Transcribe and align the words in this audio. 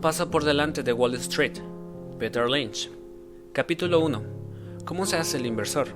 Paso 0.00 0.30
por 0.30 0.44
delante 0.44 0.84
de 0.84 0.92
Wall 0.92 1.14
Street. 1.14 1.58
Peter 2.20 2.48
Lynch. 2.48 2.88
Capítulo 3.52 3.98
1. 3.98 4.22
¿Cómo 4.84 5.06
se 5.06 5.16
hace 5.16 5.38
el 5.38 5.46
inversor? 5.46 5.88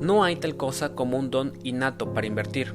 No 0.00 0.24
hay 0.24 0.36
tal 0.36 0.56
cosa 0.56 0.94
como 0.94 1.18
un 1.18 1.30
don 1.30 1.52
innato 1.62 2.14
para 2.14 2.26
invertir. 2.26 2.72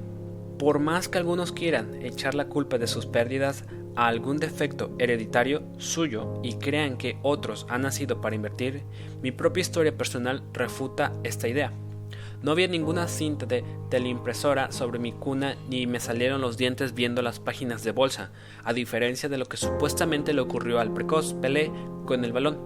Por 0.60 0.78
más 0.78 1.10
que 1.10 1.18
algunos 1.18 1.52
quieran 1.52 1.96
echar 2.04 2.36
la 2.36 2.48
culpa 2.48 2.78
de 2.78 2.86
sus 2.86 3.08
pérdidas 3.08 3.66
a 3.96 4.06
algún 4.06 4.38
defecto 4.38 4.92
hereditario 5.00 5.64
suyo 5.80 6.40
y 6.44 6.54
crean 6.54 6.98
que 6.98 7.18
otros 7.24 7.66
han 7.70 7.82
nacido 7.82 8.22
para 8.22 8.36
invertir, 8.36 8.84
mi 9.24 9.32
propia 9.32 9.62
historia 9.62 9.98
personal 9.98 10.44
refuta 10.54 11.12
esta 11.24 11.48
idea. 11.48 11.74
No 12.42 12.52
había 12.52 12.68
ninguna 12.68 13.08
cinta 13.08 13.46
de 13.46 13.66
teleimpresora 13.90 14.72
sobre 14.72 14.98
mi 14.98 15.12
cuna 15.12 15.56
ni 15.70 15.88
me 15.88 16.00
salieron 16.00 16.40
los 16.40 16.56
dientes 16.56 16.94
viendo 16.94 17.22
las 17.22 17.40
páginas 17.40 17.84
de 17.84 17.92
bolsa, 17.92 18.32
a 18.64 18.72
diferencia 18.72 19.28
de 19.28 19.38
lo 19.38 19.46
que 19.46 19.58
supuestamente 19.58 20.34
le 20.34 20.42
ocurrió 20.42 20.80
al 20.80 20.94
precoz 20.94 21.34
Pelé 21.34 21.72
con 22.06 22.24
el 22.24 22.32
balón. 22.32 22.60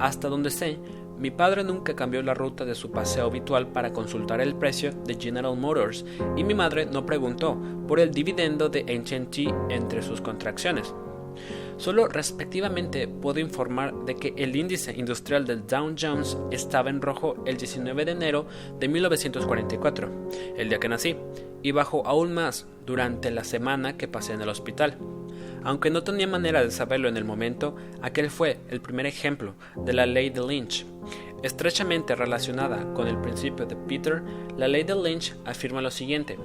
Hasta 0.00 0.28
donde 0.28 0.50
sé, 0.50 0.78
mi 1.16 1.30
padre 1.30 1.62
nunca 1.62 1.94
cambió 1.94 2.22
la 2.22 2.34
ruta 2.34 2.64
de 2.64 2.74
su 2.74 2.90
paseo 2.90 3.26
habitual 3.26 3.68
para 3.68 3.92
consultar 3.92 4.40
el 4.40 4.56
precio 4.56 4.90
de 5.06 5.14
General 5.14 5.56
Motors 5.56 6.04
y 6.36 6.42
mi 6.42 6.54
madre 6.54 6.86
no 6.86 7.06
preguntó 7.06 7.56
por 7.86 8.00
el 8.00 8.10
dividendo 8.10 8.68
de 8.68 8.80
AT&T 8.80 9.54
entre 9.70 10.02
sus 10.02 10.20
contracciones. 10.20 10.92
Solo 11.76 12.06
respectivamente 12.06 13.08
puedo 13.08 13.40
informar 13.40 13.94
de 14.04 14.14
que 14.14 14.34
el 14.36 14.54
índice 14.54 14.94
industrial 14.96 15.44
del 15.44 15.66
Dow 15.66 15.94
Jones 15.98 16.38
estaba 16.50 16.90
en 16.90 17.02
rojo 17.02 17.42
el 17.46 17.56
19 17.56 18.04
de 18.04 18.12
enero 18.12 18.46
de 18.78 18.88
1944, 18.88 20.08
el 20.56 20.68
día 20.68 20.78
que 20.78 20.88
nací, 20.88 21.16
y 21.62 21.72
bajó 21.72 22.06
aún 22.06 22.32
más 22.32 22.66
durante 22.86 23.30
la 23.30 23.44
semana 23.44 23.96
que 23.96 24.08
pasé 24.08 24.34
en 24.34 24.42
el 24.42 24.48
hospital. 24.48 24.98
Aunque 25.64 25.90
no 25.90 26.04
tenía 26.04 26.26
manera 26.26 26.62
de 26.62 26.70
saberlo 26.70 27.08
en 27.08 27.16
el 27.16 27.24
momento, 27.24 27.74
aquel 28.02 28.30
fue 28.30 28.58
el 28.68 28.80
primer 28.80 29.06
ejemplo 29.06 29.54
de 29.76 29.94
la 29.94 30.06
ley 30.06 30.30
de 30.30 30.46
Lynch. 30.46 30.86
Estrechamente 31.42 32.14
relacionada 32.14 32.92
con 32.94 33.08
el 33.08 33.18
principio 33.20 33.66
de 33.66 33.76
Peter, 33.76 34.22
la 34.56 34.68
ley 34.68 34.84
de 34.84 34.94
Lynch 34.94 35.34
afirma 35.44 35.80
lo 35.80 35.90
siguiente. 35.90 36.38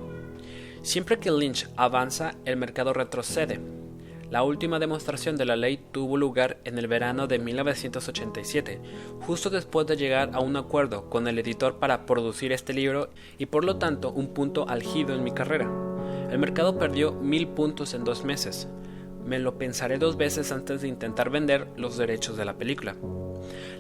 Siempre 0.82 1.20
que 1.20 1.32
Lynch 1.32 1.67
avanza, 1.76 2.36
el 2.45 2.58
mercado 2.58 2.94
retrocede. 2.94 3.59
La 4.32 4.44
última 4.44 4.78
demostración 4.78 5.38
de 5.38 5.46
la 5.46 5.56
ley 5.56 5.80
tuvo 5.92 6.16
lugar 6.16 6.60
en 6.64 6.78
el 6.78 6.88
verano 6.88 7.26
de 7.26 7.40
1987, 7.40 8.80
justo 9.22 9.50
después 9.50 9.88
de 9.88 9.98
llegar 9.98 10.30
a 10.34 10.40
un 10.40 10.56
acuerdo 10.56 11.10
con 11.10 11.28
el 11.28 11.40
editor 11.40 11.80
para 11.80 12.06
producir 12.06 12.52
este 12.52 12.74
libro 12.74 13.10
y 13.40 13.48
por 13.48 13.66
lo 13.66 13.78
tanto 13.78 14.12
un 14.12 14.28
punto 14.28 14.70
algido 14.70 15.16
en 15.16 15.24
mi 15.24 15.32
carrera. 15.32 15.68
El 16.30 16.38
mercado 16.38 16.78
perdió 16.78 17.12
mil 17.12 17.48
puntos 17.48 17.96
en 17.96 18.04
dos 18.04 18.24
meses. 18.24 18.68
Me 19.26 19.40
lo 19.40 19.58
pensaré 19.58 19.98
dos 19.98 20.16
veces 20.16 20.52
antes 20.52 20.82
de 20.82 20.90
intentar 20.90 21.32
vender 21.32 21.68
los 21.76 21.98
derechos 21.98 22.38
de 22.38 22.46
la 22.46 22.56
película. 22.56 22.96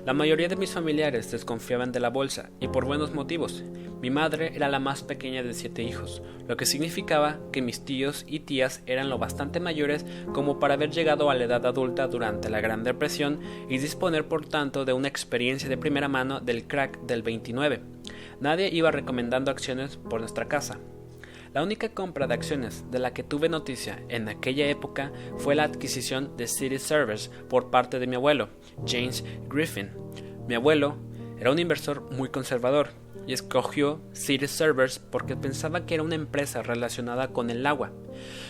La 0.09 0.15
mayoría 0.15 0.47
de 0.47 0.55
mis 0.55 0.71
familiares 0.71 1.29
desconfiaban 1.29 1.91
de 1.91 1.99
la 1.99 2.09
bolsa, 2.09 2.49
y 2.59 2.67
por 2.67 2.85
buenos 2.85 3.13
motivos. 3.13 3.63
Mi 4.01 4.09
madre 4.09 4.55
era 4.55 4.67
la 4.67 4.79
más 4.79 5.03
pequeña 5.03 5.43
de 5.43 5.53
siete 5.53 5.83
hijos, 5.83 6.23
lo 6.47 6.57
que 6.57 6.65
significaba 6.65 7.37
que 7.51 7.61
mis 7.61 7.85
tíos 7.85 8.25
y 8.27 8.39
tías 8.39 8.81
eran 8.87 9.09
lo 9.09 9.19
bastante 9.19 9.59
mayores 9.59 10.07
como 10.33 10.57
para 10.57 10.73
haber 10.73 10.89
llegado 10.89 11.29
a 11.29 11.35
la 11.35 11.43
edad 11.43 11.63
adulta 11.63 12.07
durante 12.07 12.49
la 12.49 12.59
Gran 12.59 12.83
Depresión 12.83 13.39
y 13.69 13.77
disponer 13.77 14.27
por 14.27 14.47
tanto 14.47 14.83
de 14.83 14.93
una 14.93 15.07
experiencia 15.07 15.69
de 15.69 15.77
primera 15.77 16.07
mano 16.07 16.39
del 16.39 16.65
crack 16.65 17.01
del 17.01 17.21
29. 17.21 17.81
Nadie 18.39 18.69
iba 18.73 18.89
recomendando 18.89 19.51
acciones 19.51 19.97
por 19.97 20.21
nuestra 20.21 20.47
casa, 20.47 20.79
la 21.53 21.63
única 21.63 21.89
compra 21.89 22.27
de 22.27 22.33
acciones 22.35 22.85
de 22.91 22.99
la 22.99 23.13
que 23.13 23.23
tuve 23.23 23.49
noticia 23.49 24.03
en 24.09 24.29
aquella 24.29 24.67
época 24.67 25.11
fue 25.37 25.55
la 25.55 25.63
adquisición 25.63 26.37
de 26.37 26.47
City 26.47 26.77
Servers 26.77 27.29
por 27.49 27.71
parte 27.71 27.99
de 27.99 28.07
mi 28.07 28.15
abuelo, 28.15 28.49
James 28.85 29.23
Griffin. 29.49 29.89
Mi 30.47 30.55
abuelo 30.55 30.97
era 31.39 31.51
un 31.51 31.59
inversor 31.59 32.11
muy 32.11 32.29
conservador 32.29 32.89
y 33.25 33.33
escogió 33.33 34.01
City 34.11 34.47
Servers 34.47 34.99
porque 34.99 35.35
pensaba 35.35 35.85
que 35.85 35.93
era 35.93 36.03
una 36.03 36.15
empresa 36.15 36.61
relacionada 36.63 37.29
con 37.29 37.49
el 37.49 37.65
agua. 37.65 37.91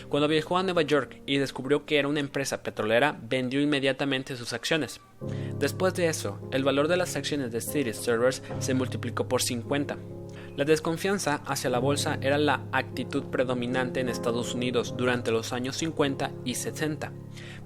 Cuando 0.10 0.28
viajó 0.28 0.58
a 0.58 0.64
Nueva 0.64 0.82
York 0.82 1.22
y 1.26 1.38
descubrió 1.38 1.86
que 1.86 2.00
era 2.00 2.08
una 2.08 2.20
empresa 2.20 2.64
petrolera, 2.64 3.20
vendió 3.22 3.62
inmediatamente 3.62 4.36
sus 4.36 4.54
acciones. 4.54 5.02
Después 5.58 5.94
de 5.96 6.08
eso, 6.08 6.40
el 6.52 6.64
valor 6.64 6.88
de 6.88 6.98
las 6.98 7.16
acciones 7.16 7.52
de 7.52 7.62
City 7.62 7.94
Servers 7.94 8.42
se 8.60 8.74
multiplicó 8.74 9.28
por 9.28 9.42
50. 9.42 9.98
La 10.56 10.66
desconfianza 10.66 11.42
hacia 11.46 11.70
la 11.70 11.80
bolsa 11.80 12.18
era 12.22 12.38
la 12.38 12.62
actitud 12.72 13.24
predominante 13.26 14.00
en 14.00 14.10
Estados 14.10 14.54
Unidos 14.54 14.96
durante 14.98 15.32
los 15.32 15.54
años 15.54 15.78
50 15.78 16.32
y 16.44 16.56
60, 16.56 17.12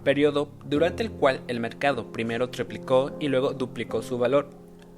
periodo 0.03 0.49
durante 0.65 1.03
el 1.03 1.11
cual 1.11 1.41
el 1.47 1.59
mercado 1.59 2.11
primero 2.11 2.49
triplicó 2.49 3.15
y 3.19 3.29
luego 3.29 3.53
duplicó 3.53 4.01
su 4.01 4.17
valor. 4.17 4.49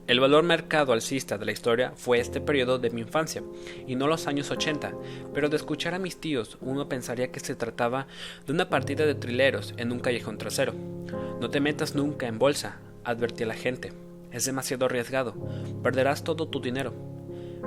El 0.07 0.19
valor 0.19 0.43
mercado 0.43 0.93
alcista 0.93 1.39
de 1.39 1.45
la 1.45 1.51
historia 1.51 1.93
fue 1.95 2.19
este 2.19 2.39
periodo 2.39 2.77
de 2.77 2.91
mi 2.91 3.01
infancia, 3.01 3.41
y 3.87 3.95
no 3.95 4.07
los 4.07 4.27
años 4.27 4.51
80, 4.51 4.93
pero 5.33 5.49
de 5.49 5.55
escuchar 5.55 5.95
a 5.95 5.99
mis 5.99 6.17
tíos 6.17 6.59
uno 6.61 6.87
pensaría 6.87 7.31
que 7.31 7.39
se 7.39 7.55
trataba 7.55 8.05
de 8.45 8.53
una 8.53 8.69
partida 8.69 9.07
de 9.07 9.15
trileros 9.15 9.73
en 9.77 9.91
un 9.91 9.99
callejón 9.99 10.37
trasero. 10.37 10.73
No 11.41 11.49
te 11.49 11.59
metas 11.59 11.95
nunca 11.95 12.27
en 12.27 12.37
bolsa, 12.37 12.77
advertí 13.03 13.43
a 13.43 13.47
la 13.47 13.55
gente. 13.55 13.93
Es 14.31 14.45
demasiado 14.45 14.85
arriesgado, 14.85 15.33
perderás 15.81 16.23
todo 16.23 16.47
tu 16.49 16.59
dinero. 16.59 17.14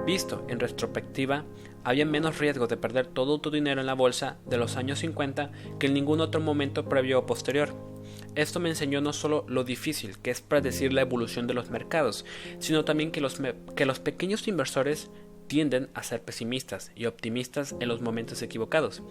Visto 0.09 0.43
en 0.49 0.59
retrospectiva, 0.59 1.45
había 1.85 2.07
menos 2.07 2.39
riesgo 2.39 2.67
de 2.67 2.79
perder 2.79 3.09
todo 3.09 3.43
tu 3.43 3.51
dinero 3.51 3.83
en 3.83 3.87
la 3.87 3.93
bolsa 3.93 4.39
de 4.47 4.57
los 4.57 4.79
años 4.79 5.01
50 5.01 5.51
que 5.79 5.89
en 5.89 5.93
ningún 5.93 6.23
otro 6.23 6.41
momento 6.41 6.89
previo 6.89 7.19
o 7.19 7.27
posterior. 7.27 7.75
Esto 8.35 8.59
me 8.59 8.71
enseñó 8.71 9.03
no 9.03 9.13
solo 9.13 9.45
lo 9.49 9.65
difícil 9.65 10.17
que 10.17 10.31
es 10.31 10.41
predecir 10.41 10.95
la 10.95 11.03
evolución 11.03 11.47
de 11.47 11.53
los 11.53 11.69
mercados, 11.69 12.25
sino 12.59 12.87
también 12.87 13.11
que 13.11 13.21
los, 13.21 13.39
que 13.77 13.85
los 13.85 14.01
pequeños 14.01 14.49
inversores 14.49 15.11
tienden 15.47 15.91
a 15.93 16.03
ser 16.03 16.23
pesimistas 16.23 16.91
y 16.97 17.05
optimistas 17.05 17.77
en 17.79 17.89
los 17.89 18.01
momentos 18.01 18.41
equivocados, 18.41 19.03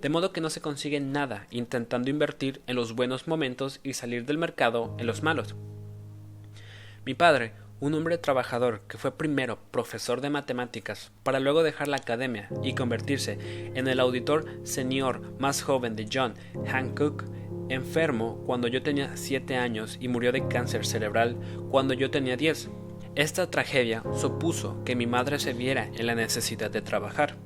de 0.00 0.08
modo 0.08 0.32
que 0.32 0.40
no 0.40 0.48
se 0.48 0.62
consigue 0.62 1.00
nada 1.00 1.48
intentando 1.50 2.08
invertir 2.08 2.62
en 2.66 2.76
los 2.76 2.94
buenos 2.94 3.28
momentos 3.28 3.80
y 3.82 3.92
salir 3.92 4.24
del 4.24 4.38
mercado 4.38 4.96
en 4.98 5.06
los 5.06 5.22
malos. 5.22 5.54
Mi 7.04 7.12
padre, 7.12 7.52
un 7.78 7.92
hombre 7.94 8.16
trabajador 8.16 8.80
que 8.88 8.96
fue 8.96 9.10
primero 9.12 9.58
profesor 9.70 10.20
de 10.20 10.30
matemáticas 10.30 11.12
para 11.22 11.40
luego 11.40 11.62
dejar 11.62 11.88
la 11.88 11.98
academia 11.98 12.48
y 12.62 12.74
convertirse 12.74 13.38
en 13.74 13.86
el 13.86 14.00
auditor 14.00 14.46
senior 14.64 15.20
más 15.38 15.62
joven 15.62 15.94
de 15.94 16.08
John 16.10 16.34
Hancock, 16.66 17.24
enfermo 17.68 18.42
cuando 18.46 18.68
yo 18.68 18.82
tenía 18.82 19.16
7 19.16 19.56
años 19.56 19.98
y 20.00 20.08
murió 20.08 20.32
de 20.32 20.48
cáncer 20.48 20.86
cerebral 20.86 21.36
cuando 21.70 21.92
yo 21.92 22.10
tenía 22.10 22.36
10. 22.36 22.70
Esta 23.14 23.50
tragedia 23.50 24.02
supuso 24.14 24.82
que 24.84 24.96
mi 24.96 25.06
madre 25.06 25.38
se 25.38 25.52
viera 25.52 25.88
en 25.94 26.06
la 26.06 26.14
necesidad 26.14 26.70
de 26.70 26.82
trabajar, 26.82 27.36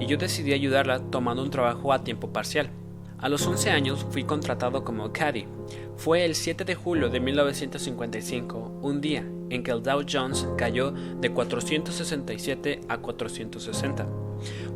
y 0.00 0.06
yo 0.06 0.16
decidí 0.16 0.52
ayudarla 0.52 1.00
tomando 1.10 1.42
un 1.42 1.50
trabajo 1.50 1.92
a 1.92 2.02
tiempo 2.02 2.32
parcial. 2.32 2.70
A 3.18 3.28
los 3.28 3.46
11 3.46 3.70
años 3.70 4.06
fui 4.10 4.24
contratado 4.24 4.82
como 4.82 5.12
caddy. 5.12 5.46
Fue 6.00 6.24
el 6.24 6.34
7 6.34 6.64
de 6.64 6.74
julio 6.74 7.10
de 7.10 7.20
1955, 7.20 8.78
un 8.80 9.02
día 9.02 9.22
en 9.50 9.62
que 9.62 9.70
el 9.70 9.82
Dow 9.82 10.02
Jones 10.10 10.48
cayó 10.56 10.92
de 10.92 11.30
467 11.30 12.80
a 12.88 12.96
460. 12.96 14.06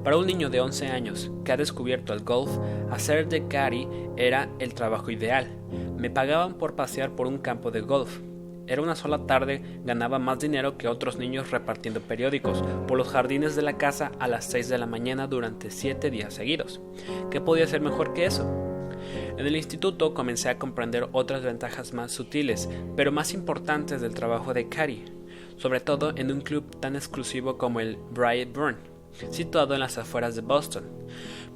Para 0.05 0.19
un 0.19 0.27
niño 0.27 0.51
de 0.51 0.61
11 0.61 0.89
años 0.89 1.33
que 1.43 1.53
ha 1.53 1.57
descubierto 1.57 2.13
el 2.13 2.25
golf, 2.25 2.51
hacer 2.91 3.27
de 3.27 3.49
caddy 3.49 3.89
era 4.19 4.51
el 4.59 4.75
trabajo 4.75 5.11
ideal. 5.11 5.49
Me 5.97 6.11
pagaban 6.11 6.59
por 6.59 6.77
pasear 6.77 7.17
por 7.17 7.27
un 7.27 7.39
campo 7.39 7.71
de 7.71 7.81
golf. 7.81 8.21
Era 8.67 8.83
una 8.83 8.95
sola 8.95 9.27
tarde, 9.27 9.63
ganaba 9.83 10.19
más 10.19 10.41
dinero 10.41 10.77
que 10.77 10.89
otros 10.89 11.17
niños 11.17 11.51
repartiendo 11.51 12.01
periódicos 12.01 12.63
por 12.87 12.99
los 12.99 13.09
jardines 13.09 13.57
de 13.57 13.63
la 13.63 13.79
casa 13.79 14.13
a 14.19 14.29
las 14.29 14.45
6 14.45 14.69
de 14.69 14.77
la 14.77 14.87
mañana 14.87 15.27
durante 15.27 15.71
7 15.71 16.11
días 16.11 16.35
seguidos. 16.35 16.83
¿Qué 17.31 17.41
podía 17.41 17.67
ser 17.67 17.81
mejor 17.81 18.13
que 18.13 18.27
eso? 18.27 18.64
En 19.37 19.47
el 19.47 19.57
instituto 19.57 20.15
comencé 20.15 20.49
a 20.49 20.59
comprender 20.59 21.09
otras 21.13 21.43
ventajas 21.43 21.93
más 21.93 22.13
sutiles, 22.13 22.69
pero 22.97 23.11
más 23.11 23.35
importantes 23.35 24.01
del 24.01 24.15
trabajo 24.15 24.55
de 24.55 24.69
Cary, 24.69 25.05
sobre 25.57 25.81
todo 25.81 26.13
en 26.17 26.31
un 26.31 26.41
club 26.41 26.79
tan 26.79 26.95
exclusivo 26.95 27.59
como 27.59 27.81
el 27.81 27.97
Burn, 27.97 28.77
situado 29.31 29.75
en 29.75 29.81
las 29.81 29.99
afueras 29.99 30.37
de 30.37 30.43
Boston. 30.43 30.85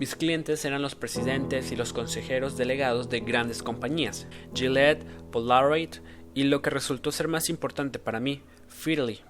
Mis 0.00 0.16
clientes 0.16 0.64
eran 0.64 0.82
los 0.82 0.96
presidentes 0.96 1.70
y 1.70 1.76
los 1.76 1.92
consejeros 1.92 2.56
delegados 2.56 3.08
de 3.10 3.20
grandes 3.20 3.62
compañías, 3.62 4.26
Gillette, 4.54 5.04
Polaroid, 5.30 5.90
y 6.34 6.44
lo 6.44 6.62
que 6.62 6.70
resultó 6.70 7.12
ser 7.12 7.28
más 7.28 7.48
importante 7.48 7.98
para 7.98 8.20
mí, 8.20 8.42
Fiddly. 8.68 9.20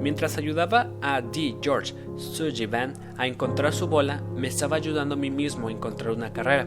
Mientras 0.00 0.36
ayudaba 0.38 0.92
a 1.00 1.20
D. 1.20 1.56
George 1.62 1.94
Sullivan 2.16 2.94
a 3.16 3.26
encontrar 3.26 3.72
su 3.72 3.86
bola, 3.86 4.22
me 4.34 4.48
estaba 4.48 4.76
ayudando 4.76 5.14
a 5.14 5.18
mí 5.18 5.30
mismo 5.30 5.68
a 5.68 5.72
encontrar 5.72 6.12
una 6.12 6.32
carrera. 6.32 6.66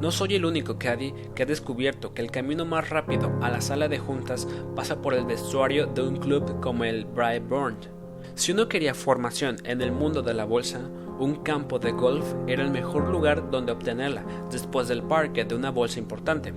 No 0.00 0.10
soy 0.10 0.34
el 0.34 0.44
único 0.44 0.78
caddy 0.78 1.12
que 1.34 1.44
ha 1.44 1.46
descubierto 1.46 2.14
que 2.14 2.22
el 2.22 2.30
camino 2.30 2.64
más 2.64 2.90
rápido 2.90 3.32
a 3.42 3.50
la 3.50 3.60
sala 3.60 3.88
de 3.88 3.98
juntas 3.98 4.48
pasa 4.74 5.00
por 5.00 5.14
el 5.14 5.24
vestuario 5.24 5.86
de 5.86 6.02
un 6.02 6.16
club 6.16 6.60
como 6.60 6.84
el 6.84 7.04
Brightburn. 7.04 7.76
Si 8.34 8.52
uno 8.52 8.68
quería 8.68 8.94
formación 8.94 9.56
en 9.64 9.80
el 9.80 9.92
mundo 9.92 10.22
de 10.22 10.34
la 10.34 10.44
bolsa, 10.44 10.80
Un 11.18 11.36
campo 11.44 11.78
de 11.78 11.92
golf 11.92 12.26
era 12.48 12.64
el 12.64 12.72
mejor 12.72 13.08
lugar 13.08 13.48
donde 13.48 13.70
obtenerla 13.70 14.24
después 14.50 14.88
del 14.88 15.04
parque 15.04 15.44
de 15.44 15.54
una 15.54 15.70
bolsa 15.70 16.00
importante. 16.00 16.52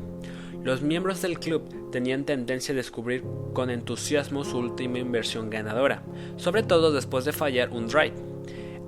Los 0.68 0.82
miembros 0.82 1.22
del 1.22 1.40
club 1.40 1.92
tenían 1.94 2.26
tendencia 2.26 2.74
a 2.74 2.76
descubrir 2.76 3.24
con 3.54 3.70
entusiasmo 3.70 4.44
su 4.44 4.58
última 4.58 5.00
inversión 5.00 5.50
ganadora, 5.50 6.04
sobre 6.36 6.62
todo 6.62 6.92
después 6.92 7.24
de 7.24 7.32
fallar 7.32 7.70
un 7.70 7.88
drive. 7.88 8.12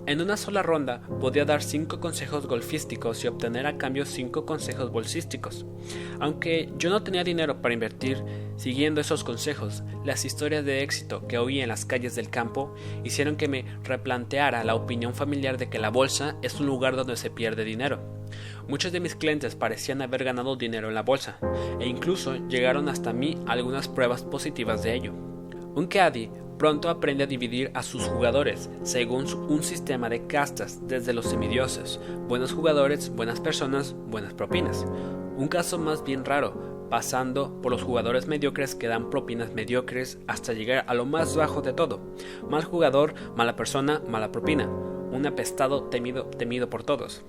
En 0.06 0.20
una 0.20 0.36
sola 0.36 0.62
ronda 0.62 1.00
podía 1.22 1.46
dar 1.46 1.64
5 1.64 2.02
consejos 2.02 2.48
golfísticos 2.48 3.24
y 3.24 3.28
obtener 3.28 3.66
a 3.66 3.78
cambio 3.78 4.06
5 4.06 4.46
consejos 4.46 4.92
bolsísticos. 4.92 5.66
Aunque 6.20 6.70
yo 6.78 6.90
no 6.90 7.02
tenía 7.02 7.24
dinero 7.24 7.62
para 7.62 7.74
invertir, 7.74 8.22
siguiendo 8.58 9.00
esos 9.00 9.24
consejos, 9.24 9.82
las 10.04 10.26
historias 10.26 10.66
de 10.66 10.84
éxito 10.84 11.30
que 11.30 11.38
oí 11.38 11.62
en 11.62 11.70
las 11.70 11.86
calles 11.86 12.14
del 12.14 12.30
campo 12.30 12.76
hicieron 13.06 13.38
que 13.38 13.48
me 13.48 13.64
replanteara 13.86 14.66
la 14.66 14.76
opinión 14.76 15.16
familiar 15.16 15.58
de 15.58 15.70
que 15.70 15.80
la 15.80 15.92
bolsa 15.92 16.36
es 16.42 16.60
un 16.60 16.66
lugar 16.66 16.98
donde 16.98 17.16
se 17.16 17.30
pierde 17.30 17.64
dinero. 17.64 18.19
Muchos 18.68 18.92
de 18.92 19.00
mis 19.00 19.16
clientes 19.16 19.56
parecían 19.56 20.02
haber 20.02 20.24
ganado 20.24 20.56
dinero 20.56 20.90
en 20.90 20.96
la 20.96 21.04
bolsa, 21.04 21.38
e 21.80 21.88
incluso 21.88 22.36
llegaron 22.48 22.90
hasta 22.90 23.14
mí 23.14 23.38
algunas 23.48 23.88
pruebas 23.88 24.24
positivas 24.24 24.84
de 24.84 24.94
ello. 24.96 25.14
Un 25.76 25.88
caddy 25.88 26.30
pronto 26.58 26.90
aprende 26.90 27.24
a 27.24 27.28
dividir 27.28 27.72
a 27.74 27.84
sus 27.84 28.04
jugadores 28.04 28.70
según 28.84 29.26
un 29.50 29.64
sistema 29.64 30.10
de 30.10 30.28
castas, 30.28 30.86
desde 30.88 31.14
los 31.14 31.26
semidioses, 31.26 32.00
buenos 32.28 32.52
jugadores, 32.52 33.10
buenas 33.10 33.40
personas, 33.40 33.96
buenas 34.08 34.34
propinas. 34.34 34.86
Un 35.38 35.48
caso 35.48 35.80
más 35.80 36.04
bien 36.04 36.26
raro, 36.26 36.88
pasando 36.90 37.62
por 37.62 37.72
los 37.72 37.84
jugadores 37.84 38.28
mediocres 38.28 38.76
que 38.76 38.88
dan 38.88 39.10
propinas 39.10 39.54
mediocres 39.54 40.20
hasta 40.28 40.54
llegar 40.54 40.84
a 40.88 40.94
lo 40.94 41.06
más 41.06 41.36
bajo 41.36 41.62
de 41.62 41.72
todo. 41.72 42.00
Mal 42.50 42.64
jugador, 42.66 43.14
mala 43.36 43.56
persona, 43.56 44.02
mala 44.08 44.32
propina. 44.32 44.68
Un 44.68 45.26
apestado 45.26 45.84
temido, 45.84 46.26
temido 46.26 46.70
por 46.70 46.84
todos. 46.84 47.24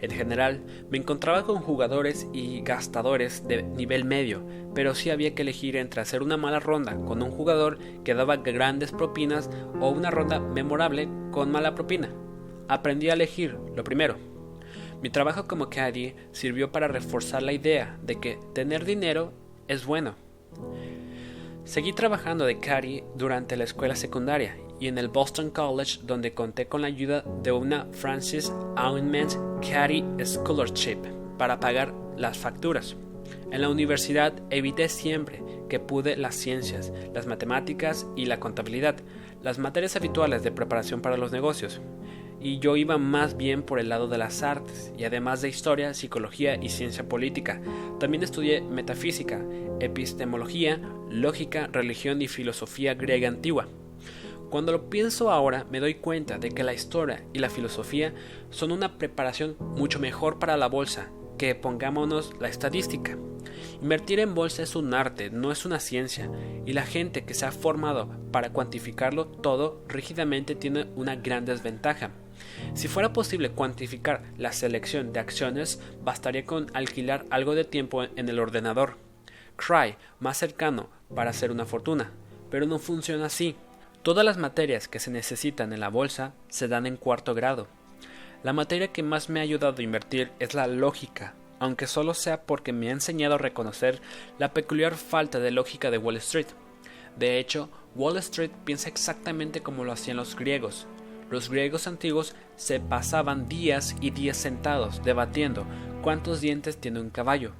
En 0.00 0.10
general, 0.10 0.62
me 0.90 0.98
encontraba 0.98 1.44
con 1.44 1.56
jugadores 1.56 2.28
y 2.32 2.60
gastadores 2.60 3.46
de 3.48 3.62
nivel 3.62 4.04
medio, 4.04 4.44
pero 4.74 4.94
sí 4.94 5.10
había 5.10 5.34
que 5.34 5.42
elegir 5.42 5.76
entre 5.76 6.00
hacer 6.00 6.22
una 6.22 6.36
mala 6.36 6.60
ronda 6.60 6.96
con 7.04 7.22
un 7.22 7.30
jugador 7.30 7.78
que 8.04 8.14
daba 8.14 8.36
grandes 8.36 8.92
propinas 8.92 9.50
o 9.80 9.88
una 9.90 10.10
ronda 10.10 10.38
memorable 10.38 11.08
con 11.32 11.50
mala 11.50 11.74
propina. 11.74 12.10
Aprendí 12.68 13.10
a 13.10 13.14
elegir 13.14 13.58
lo 13.74 13.82
primero. 13.82 14.16
Mi 15.02 15.10
trabajo 15.10 15.46
como 15.46 15.70
caddy 15.70 16.14
sirvió 16.32 16.70
para 16.70 16.88
reforzar 16.88 17.42
la 17.42 17.52
idea 17.52 17.98
de 18.02 18.20
que 18.20 18.38
tener 18.52 18.84
dinero 18.84 19.32
es 19.66 19.84
bueno. 19.84 20.14
Seguí 21.64 21.92
trabajando 21.92 22.46
de 22.46 22.60
caddy 22.60 23.04
durante 23.14 23.56
la 23.56 23.64
escuela 23.64 23.94
secundaria 23.94 24.56
y 24.80 24.88
en 24.88 24.98
el 24.98 25.08
Boston 25.08 25.50
College 25.50 26.00
donde 26.04 26.34
conté 26.34 26.66
con 26.66 26.82
la 26.82 26.88
ayuda 26.88 27.24
de 27.42 27.52
una 27.52 27.86
Francis 27.92 28.52
Auenment 28.76 29.34
Caddy 29.60 30.04
Scholarship 30.24 30.98
para 31.36 31.60
pagar 31.60 31.92
las 32.16 32.38
facturas. 32.38 32.96
En 33.50 33.62
la 33.62 33.68
universidad 33.68 34.32
evité 34.50 34.88
siempre 34.88 35.42
que 35.68 35.80
pude 35.80 36.16
las 36.16 36.34
ciencias, 36.34 36.92
las 37.14 37.26
matemáticas 37.26 38.06
y 38.16 38.26
la 38.26 38.40
contabilidad, 38.40 38.96
las 39.42 39.58
materias 39.58 39.96
habituales 39.96 40.42
de 40.42 40.52
preparación 40.52 41.00
para 41.00 41.16
los 41.16 41.32
negocios. 41.32 41.80
Y 42.40 42.60
yo 42.60 42.76
iba 42.76 42.98
más 42.98 43.36
bien 43.36 43.62
por 43.62 43.80
el 43.80 43.88
lado 43.88 44.06
de 44.06 44.18
las 44.18 44.42
artes, 44.42 44.92
y 44.96 45.04
además 45.04 45.42
de 45.42 45.48
historia, 45.48 45.92
psicología 45.92 46.56
y 46.56 46.68
ciencia 46.68 47.08
política. 47.08 47.60
También 47.98 48.22
estudié 48.22 48.60
metafísica, 48.60 49.44
epistemología, 49.80 50.80
lógica, 51.10 51.68
religión 51.72 52.22
y 52.22 52.28
filosofía 52.28 52.94
griega 52.94 53.28
antigua. 53.28 53.66
Cuando 54.50 54.72
lo 54.72 54.88
pienso 54.88 55.30
ahora 55.30 55.66
me 55.70 55.80
doy 55.80 55.94
cuenta 55.94 56.38
de 56.38 56.50
que 56.50 56.64
la 56.64 56.72
historia 56.72 57.24
y 57.32 57.38
la 57.38 57.50
filosofía 57.50 58.14
son 58.50 58.72
una 58.72 58.96
preparación 58.96 59.56
mucho 59.58 60.00
mejor 60.00 60.38
para 60.38 60.56
la 60.56 60.68
bolsa 60.68 61.10
que 61.36 61.54
pongámonos 61.54 62.32
la 62.40 62.48
estadística. 62.48 63.16
Invertir 63.80 64.20
en 64.20 64.34
bolsa 64.34 64.62
es 64.62 64.74
un 64.74 64.92
arte, 64.92 65.30
no 65.30 65.52
es 65.52 65.64
una 65.64 65.80
ciencia, 65.80 66.30
y 66.66 66.72
la 66.72 66.82
gente 66.82 67.24
que 67.24 67.34
se 67.34 67.46
ha 67.46 67.52
formado 67.52 68.10
para 68.32 68.50
cuantificarlo 68.50 69.26
todo 69.26 69.82
rígidamente 69.86 70.54
tiene 70.54 70.86
una 70.96 71.16
gran 71.16 71.44
desventaja. 71.44 72.10
Si 72.74 72.88
fuera 72.88 73.12
posible 73.12 73.50
cuantificar 73.50 74.22
la 74.36 74.52
selección 74.52 75.12
de 75.12 75.20
acciones, 75.20 75.80
bastaría 76.02 76.44
con 76.44 76.66
alquilar 76.74 77.24
algo 77.30 77.54
de 77.54 77.64
tiempo 77.64 78.02
en 78.02 78.28
el 78.28 78.38
ordenador. 78.38 78.96
Cry, 79.56 79.96
más 80.20 80.38
cercano 80.38 80.88
para 81.14 81.30
hacer 81.30 81.50
una 81.50 81.66
fortuna, 81.66 82.12
pero 82.50 82.66
no 82.66 82.78
funciona 82.78 83.26
así. 83.26 83.56
Todas 84.08 84.24
las 84.24 84.38
materias 84.38 84.88
que 84.88 85.00
se 85.00 85.10
necesitan 85.10 85.70
en 85.74 85.80
la 85.80 85.90
bolsa 85.90 86.32
se 86.48 86.66
dan 86.66 86.86
en 86.86 86.96
cuarto 86.96 87.34
grado. 87.34 87.66
La 88.42 88.54
materia 88.54 88.90
que 88.90 89.02
más 89.02 89.28
me 89.28 89.38
ha 89.38 89.42
ayudado 89.42 89.74
a 89.76 89.82
invertir 89.82 90.32
es 90.38 90.54
la 90.54 90.66
lógica, 90.66 91.34
aunque 91.58 91.86
solo 91.86 92.14
sea 92.14 92.40
porque 92.44 92.72
me 92.72 92.88
ha 92.88 92.92
enseñado 92.92 93.34
a 93.34 93.36
reconocer 93.36 94.00
la 94.38 94.54
peculiar 94.54 94.94
falta 94.94 95.40
de 95.40 95.50
lógica 95.50 95.90
de 95.90 95.98
Wall 95.98 96.16
Street. 96.16 96.46
De 97.18 97.38
hecho, 97.38 97.68
Wall 97.96 98.16
Street 98.16 98.50
piensa 98.64 98.88
exactamente 98.88 99.60
como 99.60 99.84
lo 99.84 99.92
hacían 99.92 100.16
los 100.16 100.36
griegos. 100.36 100.86
Los 101.28 101.50
griegos 101.50 101.86
antiguos 101.86 102.34
se 102.56 102.80
pasaban 102.80 103.46
días 103.46 103.94
y 104.00 104.08
días 104.08 104.38
sentados 104.38 105.04
debatiendo 105.04 105.66
cuántos 106.00 106.40
dientes 106.40 106.78
tiene 106.78 107.00
un 107.00 107.10
caballo. 107.10 107.52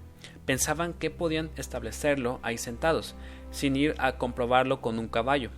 Pensaban 0.47 0.95
que 0.95 1.11
podían 1.11 1.51
establecerlo 1.57 2.41
ahí 2.41 2.57
sentados, 2.57 3.17
sin 3.51 3.77
ir 3.77 3.95
a 3.99 4.17
comprobarlo 4.17 4.81
con 4.81 4.99
un 4.99 5.09
caballo. 5.09 5.51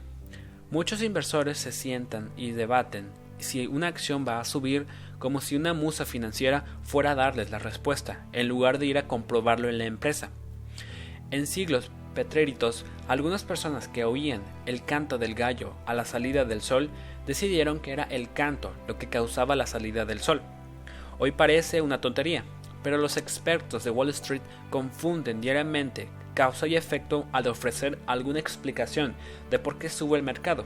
Muchos 0.70 1.02
inversores 1.02 1.58
se 1.58 1.72
sientan 1.72 2.30
y 2.36 2.52
debaten 2.52 3.10
si 3.38 3.66
una 3.66 3.88
acción 3.88 4.24
va 4.26 4.38
a 4.38 4.44
subir 4.44 4.86
como 5.18 5.40
si 5.40 5.56
una 5.56 5.74
musa 5.74 6.04
financiera 6.04 6.64
fuera 6.84 7.10
a 7.10 7.14
darles 7.16 7.50
la 7.50 7.58
respuesta, 7.58 8.24
en 8.32 8.46
lugar 8.46 8.78
de 8.78 8.86
ir 8.86 8.96
a 8.96 9.08
comprobarlo 9.08 9.68
en 9.68 9.78
la 9.78 9.86
empresa. 9.86 10.30
En 11.32 11.48
siglos 11.48 11.90
pretéritos, 12.14 12.84
algunas 13.08 13.42
personas 13.42 13.88
que 13.88 14.04
oían 14.04 14.42
el 14.64 14.84
canto 14.84 15.18
del 15.18 15.34
gallo 15.34 15.74
a 15.86 15.94
la 15.94 16.04
salida 16.04 16.44
del 16.44 16.60
sol 16.60 16.88
decidieron 17.26 17.80
que 17.80 17.90
era 17.90 18.04
el 18.04 18.32
canto 18.32 18.72
lo 18.86 18.96
que 18.96 19.08
causaba 19.08 19.56
la 19.56 19.66
salida 19.66 20.04
del 20.04 20.20
sol. 20.20 20.40
Hoy 21.18 21.32
parece 21.32 21.80
una 21.80 22.00
tontería, 22.00 22.44
pero 22.84 22.96
los 22.96 23.16
expertos 23.16 23.82
de 23.82 23.90
Wall 23.90 24.10
Street 24.10 24.42
confunden 24.70 25.40
diariamente 25.40 26.08
causa 26.34 26.66
y 26.66 26.76
efecto 26.76 27.26
al 27.32 27.46
ofrecer 27.48 27.98
alguna 28.06 28.38
explicación 28.38 29.14
de 29.50 29.58
por 29.58 29.78
qué 29.78 29.88
sube 29.88 30.18
el 30.18 30.24
mercado. 30.24 30.64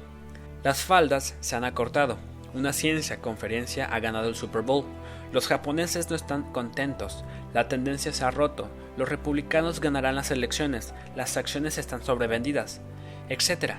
Las 0.63 0.83
faldas 0.83 1.37
se 1.41 1.57
han 1.57 1.65
acortado. 1.65 2.17
Una 2.55 2.73
ciencia 2.73 3.21
conferencia 3.21 3.87
ha 3.87 4.01
ganado 4.01 4.29
el 4.29 4.35
Super 4.35 4.63
Bowl. 4.63 4.85
Los 5.33 5.49
japoneses 5.49 6.09
no 6.09 6.17
están 6.17 6.45
contentos. 6.53 7.25
La 7.53 7.69
tendencia 7.69 8.13
se 8.13 8.25
ha 8.25 8.31
roto. 8.31 8.69
Los 8.97 9.09
republicanos 9.09 9.81
ganarán 9.81 10.15
las 10.15 10.31
elecciones. 10.31 10.95
Las 11.17 11.37
acciones 11.37 11.79
están 11.79 12.03
sobrevendidas. 12.05 12.81
Etc. 13.29 13.75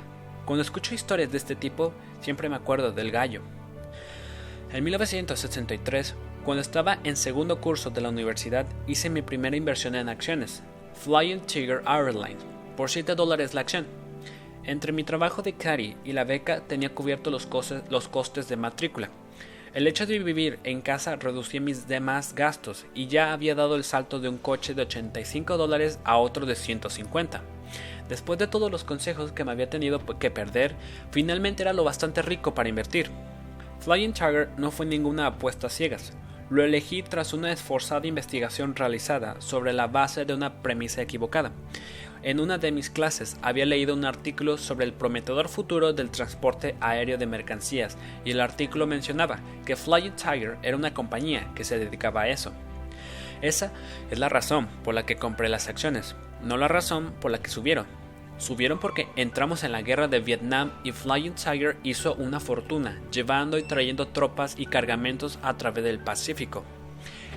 Cuando 0.45 0.61
escucho 0.61 0.93
historias 0.93 1.31
de 1.31 1.37
este 1.37 1.55
tipo, 1.55 1.93
siempre 2.21 2.49
me 2.49 2.55
acuerdo 2.57 2.91
del 2.91 3.11
gallo. 3.11 3.41
En 4.73 4.83
1963, 4.83 6.15
cuando 6.43 6.61
estaba 6.61 6.99
en 7.03 7.15
segundo 7.15 7.61
curso 7.61 7.89
de 7.89 8.01
la 8.01 8.09
universidad, 8.09 8.65
hice 8.85 9.09
mi 9.09 9.21
primera 9.21 9.55
inversión 9.55 9.95
en 9.95 10.09
acciones. 10.09 10.61
Flying 11.03 11.41
Tiger 11.41 11.83
Airlines, 11.85 12.43
por 12.75 12.89
7 12.89 13.15
dólares 13.15 13.53
la 13.53 13.61
acción. 13.61 13.85
Entre 14.63 14.91
mi 14.91 15.03
trabajo 15.03 15.41
de 15.41 15.53
carry 15.53 15.95
y 16.03 16.13
la 16.13 16.23
beca 16.23 16.61
tenía 16.61 16.89
cubierto 16.89 17.29
los 17.29 17.45
costes, 17.45 17.83
los 17.89 18.07
costes 18.07 18.47
de 18.49 18.55
matrícula. 18.55 19.09
El 19.75 19.87
hecho 19.87 20.05
de 20.07 20.17
vivir 20.19 20.57
en 20.63 20.81
casa 20.81 21.17
reducía 21.17 21.61
mis 21.61 21.87
demás 21.87 22.33
gastos 22.33 22.85
y 22.95 23.07
ya 23.07 23.33
había 23.33 23.55
dado 23.55 23.75
el 23.75 23.83
salto 23.83 24.19
de 24.19 24.29
un 24.29 24.37
coche 24.37 24.73
de 24.73 24.83
85 24.83 25.57
dólares 25.57 25.99
a 26.05 26.17
otro 26.17 26.45
de 26.45 26.55
150. 26.55 27.41
Después 28.09 28.39
de 28.39 28.47
todos 28.47 28.71
los 28.71 28.83
consejos 28.83 29.31
que 29.31 29.43
me 29.43 29.51
había 29.51 29.69
tenido 29.69 29.99
que 30.17 30.31
perder, 30.31 30.75
finalmente 31.11 31.61
era 31.61 31.73
lo 31.73 31.83
bastante 31.83 32.21
rico 32.21 32.55
para 32.55 32.69
invertir. 32.69 33.11
Flying 33.81 34.13
Tiger 34.13 34.49
no 34.57 34.71
fue 34.71 34.85
ninguna 34.85 35.27
apuesta 35.27 35.67
a 35.67 35.69
ciegas. 35.69 36.13
Lo 36.49 36.63
elegí 36.63 37.01
tras 37.01 37.33
una 37.33 37.51
esforzada 37.51 38.05
investigación 38.05 38.75
realizada 38.75 39.41
sobre 39.41 39.73
la 39.73 39.87
base 39.87 40.25
de 40.25 40.33
una 40.35 40.61
premisa 40.61 41.01
equivocada. 41.01 41.51
En 42.21 42.39
una 42.39 42.59
de 42.59 42.71
mis 42.71 42.91
clases 42.91 43.37
había 43.41 43.65
leído 43.65 43.95
un 43.95 44.05
artículo 44.05 44.57
sobre 44.57 44.85
el 44.85 44.93
prometedor 44.93 45.49
futuro 45.49 45.93
del 45.93 46.11
transporte 46.11 46.75
aéreo 46.81 47.17
de 47.17 47.25
mercancías 47.25 47.97
y 48.23 48.31
el 48.31 48.41
artículo 48.41 48.85
mencionaba 48.85 49.39
que 49.65 49.75
Flying 49.75 50.15
Tiger 50.15 50.57
era 50.61 50.77
una 50.77 50.93
compañía 50.93 51.51
que 51.55 51.63
se 51.63 51.79
dedicaba 51.79 52.21
a 52.21 52.29
eso. 52.29 52.51
Esa 53.41 53.71
es 54.11 54.19
la 54.19 54.29
razón 54.29 54.67
por 54.83 54.93
la 54.93 55.05
que 55.05 55.17
compré 55.17 55.49
las 55.49 55.67
acciones, 55.67 56.15
no 56.43 56.57
la 56.57 56.67
razón 56.67 57.13
por 57.21 57.31
la 57.31 57.39
que 57.39 57.49
subieron. 57.49 57.85
Subieron 58.37 58.79
porque 58.79 59.07
entramos 59.15 59.63
en 59.63 59.71
la 59.71 59.81
guerra 59.81 60.09
de 60.09 60.19
Vietnam 60.19 60.73
y 60.83 60.91
Flying 60.91 61.35
Tiger 61.35 61.77
hizo 61.83 62.15
una 62.15 62.41
fortuna, 62.41 63.01
llevando 63.11 63.57
y 63.57 63.63
trayendo 63.63 64.07
tropas 64.07 64.55
y 64.57 64.65
cargamentos 64.65 65.39
a 65.41 65.55
través 65.55 65.85
del 65.85 65.99
Pacífico. 65.99 66.63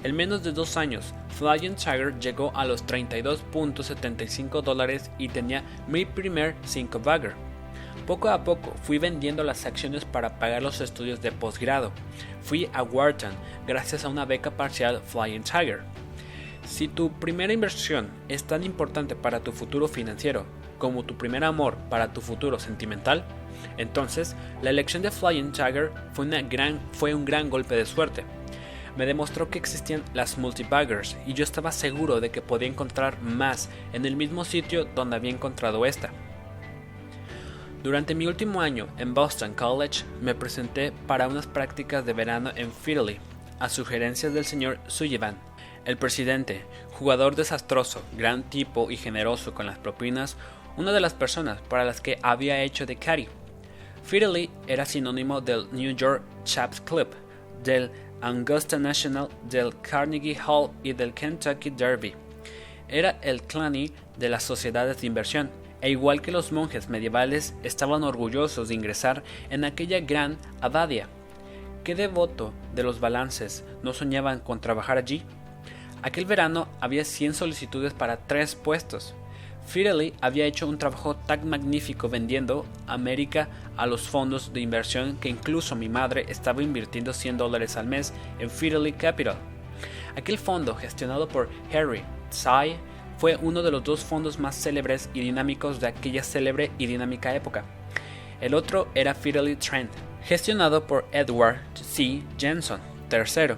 En 0.03 0.17
menos 0.17 0.43
de 0.43 0.53
dos 0.53 0.77
años, 0.77 1.15
Flying 1.31 1.77
Tiger 1.77 2.19
llegó 2.19 2.53
a 2.57 2.65
los 2.65 2.85
32.75 2.85 4.63
dólares 4.63 5.11
y 5.19 5.29
tenía 5.29 5.63
mi 5.87 6.05
primer 6.05 6.57
5 6.65 6.99
bagger. 6.99 7.35
Poco 8.07 8.29
a 8.29 8.43
poco 8.43 8.75
fui 8.83 8.99
vendiendo 8.99 9.45
las 9.45 9.67
acciones 9.67 10.05
para 10.05 10.39
pagar 10.39 10.63
los 10.63 10.81
estudios 10.81 11.21
de 11.21 11.31
posgrado. 11.31 11.93
Fui 12.43 12.69
a 12.73 12.83
Wharton 12.83 13.33
gracias 13.67 14.05
a 14.05 14.09
una 14.09 14.25
beca 14.25 14.51
parcial 14.51 15.01
Flying 15.05 15.43
Tiger. 15.43 15.83
Si 16.65 16.89
tu 16.89 17.13
primera 17.13 17.53
inversión 17.53 18.09
es 18.29 18.45
tan 18.45 18.65
importante 18.65 19.15
para 19.15 19.41
tu 19.41 19.53
futuro 19.53 19.89
financiero 19.89 20.47
como 20.79 21.05
tu 21.05 21.17
primer 21.17 21.45
amor 21.45 21.77
para 21.91 22.13
tu 22.13 22.21
futuro 22.21 22.59
sentimental, 22.59 23.25
entonces 23.77 24.37
la 24.63 24.71
elección 24.71 25.03
de 25.03 25.11
Flying 25.11 25.53
Tiger 25.53 25.93
fue, 26.13 26.27
gran, 26.45 26.81
fue 26.93 27.15
un 27.15 27.25
gran 27.25 27.51
golpe 27.51 27.77
de 27.77 27.87
suerte. 27.87 28.25
Me 28.97 29.07
demostró 29.07 29.49
que 29.49 29.59
existían 29.59 30.03
las 30.15 30.39
multibaggers 30.39 31.17
y 31.27 31.35
yo 31.35 31.45
estaba 31.45 31.71
seguro 31.71 32.21
de 32.21 32.31
que 32.31 32.43
podía 32.43 32.69
encontrar 32.69 33.21
más 33.23 33.69
en 33.93 34.05
el 34.07 34.17
mismo 34.17 34.45
sitio 34.45 34.87
donde 34.87 35.17
había 35.17 35.31
encontrado 35.31 35.87
esta. 35.87 36.11
Durante 37.83 38.17
mi 38.17 38.27
último 38.27 38.61
año 38.61 38.89
en 38.99 39.15
Boston 39.15 39.55
College 39.55 40.05
me 40.21 40.35
presenté 40.35 40.91
para 41.07 41.29
unas 41.29 41.47
prácticas 41.47 42.05
de 42.05 42.13
verano 42.13 42.51
en 42.57 42.73
Philly, 42.73 43.19
a 43.61 43.69
sugerencias 43.69 44.35
del 44.35 44.45
señor 44.45 44.81
Sullivan, 44.89 45.39
el 45.85 45.97
presidente, 45.97 46.65
jugador 46.91 47.37
desastroso, 47.37 48.03
gran 48.17 48.43
tipo 48.43 48.91
y 48.91 48.97
generoso 48.97 49.55
con 49.55 49.67
las 49.67 49.79
propinas, 49.79 50.37
una 50.79 50.93
de 50.93 51.01
las 51.01 51.13
personas 51.13 51.61
para 51.69 51.85
las 51.85 52.01
que 52.01 52.19
había 52.23 52.63
hecho 52.63 52.87
de 52.87 52.97
caddy. 52.97 53.27
Fiddly 54.05 54.49
era 54.69 54.87
sinónimo 54.87 55.41
del 55.41 55.67
New 55.73 55.95
York 55.95 56.23
Chaps 56.45 56.81
Club, 56.81 57.09
del 57.65 57.91
Augusta 58.21 58.79
National, 58.79 59.29
del 59.51 59.79
Carnegie 59.81 60.39
Hall 60.47 60.71
y 60.85 60.93
del 60.93 61.13
Kentucky 61.13 61.71
Derby. 61.71 62.15
Era 62.89 63.19
el 63.23 63.43
clani 63.43 63.93
de 64.17 64.29
las 64.29 64.45
sociedades 64.45 65.01
de 65.01 65.09
inversión, 65.09 65.51
e 65.81 65.91
igual 65.91 66.23
que 66.23 66.33
los 66.33 66.53
monjes 66.53 66.89
medievales 66.89 67.55
estaban 67.65 68.05
orgullosos 68.05 68.69
de 68.69 68.75
ingresar 68.75 69.25
en 69.51 69.65
aquella 69.65 70.01
gran 70.01 70.39
abadia. 70.61 71.09
¿Qué 71.83 71.97
devoto 71.97 72.53
de 72.75 72.85
los 72.85 73.01
balances 73.01 73.65
no 73.83 73.93
soñaban 73.93 74.39
con 74.41 74.61
trabajar 74.61 74.97
allí? 74.97 75.25
Aquel 76.03 76.25
verano 76.25 76.69
había 76.81 77.05
100 77.05 77.35
solicitudes 77.35 77.93
para 77.93 78.19
tres 78.29 78.55
puestos. 78.55 79.15
Fidelity 79.69 80.17
había 80.23 80.47
hecho 80.47 80.67
un 80.67 80.79
trabajo 80.79 81.15
tan 81.15 81.47
magnífico 81.47 82.09
vendiendo 82.09 82.65
América 82.87 83.51
a 83.77 83.87
los 83.87 84.09
fondos 84.09 84.55
de 84.55 84.61
inversión 84.61 85.19
que 85.19 85.29
incluso 85.29 85.77
mi 85.77 85.91
madre 85.91 86.25
estaba 86.29 86.63
invirtiendo 86.63 87.13
100 87.13 87.37
dólares 87.37 87.77
al 87.77 87.87
mes 87.87 88.15
en 88.39 88.49
Fidelity 88.49 88.97
Capital. 88.97 89.37
Aquel 90.17 90.39
fondo, 90.39 90.75
gestionado 90.75 91.29
por 91.29 91.51
Harry 91.71 92.03
Tsai, 92.31 92.77
fue 93.19 93.37
uno 93.37 93.63
de 93.63 93.71
los 93.71 93.85
dos 93.85 94.03
fondos 94.05 94.39
más 94.39 94.57
célebres 94.57 95.11
y 95.13 95.21
dinámicos 95.21 95.81
de 95.81 95.89
aquella 95.89 96.23
célebre 96.23 96.71
y 96.79 96.87
dinámica 96.87 97.35
época. 97.35 97.65
El 98.41 98.55
otro 98.55 98.89
era 98.95 99.15
Fidelity 99.15 99.57
Trend, 99.57 99.91
gestionado 100.25 100.87
por 100.87 101.05
Edward 101.13 101.59
C. 101.75 102.23
Jensen 102.39 102.79
III, 103.13 103.57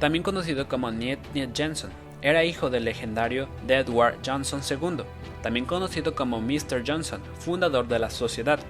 también 0.00 0.24
conocido 0.24 0.66
como 0.66 0.90
Niet 0.90 1.20
Niet 1.34 1.56
Jensen. 1.56 1.90
Era 2.20 2.44
hijo 2.44 2.68
del 2.68 2.84
legendario 2.84 3.48
de 3.66 3.76
Edward 3.78 4.18
Johnson 4.24 4.60
II, 4.68 5.04
también 5.42 5.66
conocido 5.66 6.14
como 6.14 6.40
Mr. 6.40 6.82
Johnson, 6.86 7.20
fundador 7.38 7.88
de 7.88 7.98
la 7.98 8.10
sociedad. 8.10 8.60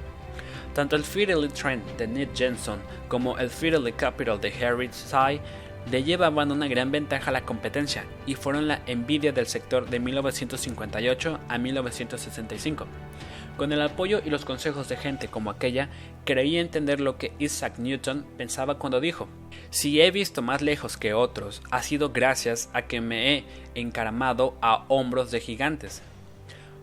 Tanto 0.74 0.96
el 0.96 1.04
Fidelity 1.04 1.52
Trend 1.52 1.96
de 1.96 2.06
Ned 2.06 2.28
Jensen 2.34 2.80
como 3.08 3.38
el 3.38 3.50
Fidelity 3.50 3.92
Capital 3.92 4.40
de 4.40 4.52
Harry 4.64 4.88
Tsai 4.88 5.40
le 5.90 6.02
llevaban 6.02 6.52
una 6.52 6.68
gran 6.68 6.90
ventaja 6.90 7.30
a 7.30 7.32
la 7.32 7.44
competencia 7.44 8.04
y 8.26 8.34
fueron 8.34 8.68
la 8.68 8.82
envidia 8.86 9.32
del 9.32 9.46
sector 9.46 9.88
de 9.88 10.00
1958 10.00 11.40
a 11.48 11.58
1965. 11.58 12.86
Con 13.56 13.72
el 13.72 13.82
apoyo 13.82 14.22
y 14.24 14.30
los 14.30 14.44
consejos 14.44 14.88
de 14.88 14.96
gente 14.96 15.28
como 15.28 15.50
aquella, 15.50 15.90
creí 16.24 16.56
entender 16.56 17.00
lo 17.00 17.18
que 17.18 17.32
Isaac 17.38 17.78
Newton 17.78 18.24
pensaba 18.38 18.78
cuando 18.78 19.00
dijo, 19.00 19.28
si 19.70 20.00
he 20.00 20.10
visto 20.10 20.40
más 20.40 20.62
lejos 20.62 20.96
que 20.96 21.12
otros, 21.12 21.62
ha 21.70 21.82
sido 21.82 22.10
gracias 22.10 22.70
a 22.72 22.82
que 22.82 23.00
me 23.00 23.34
he 23.34 23.44
encaramado 23.74 24.56
a 24.62 24.84
hombros 24.88 25.30
de 25.30 25.40
gigantes. 25.40 26.02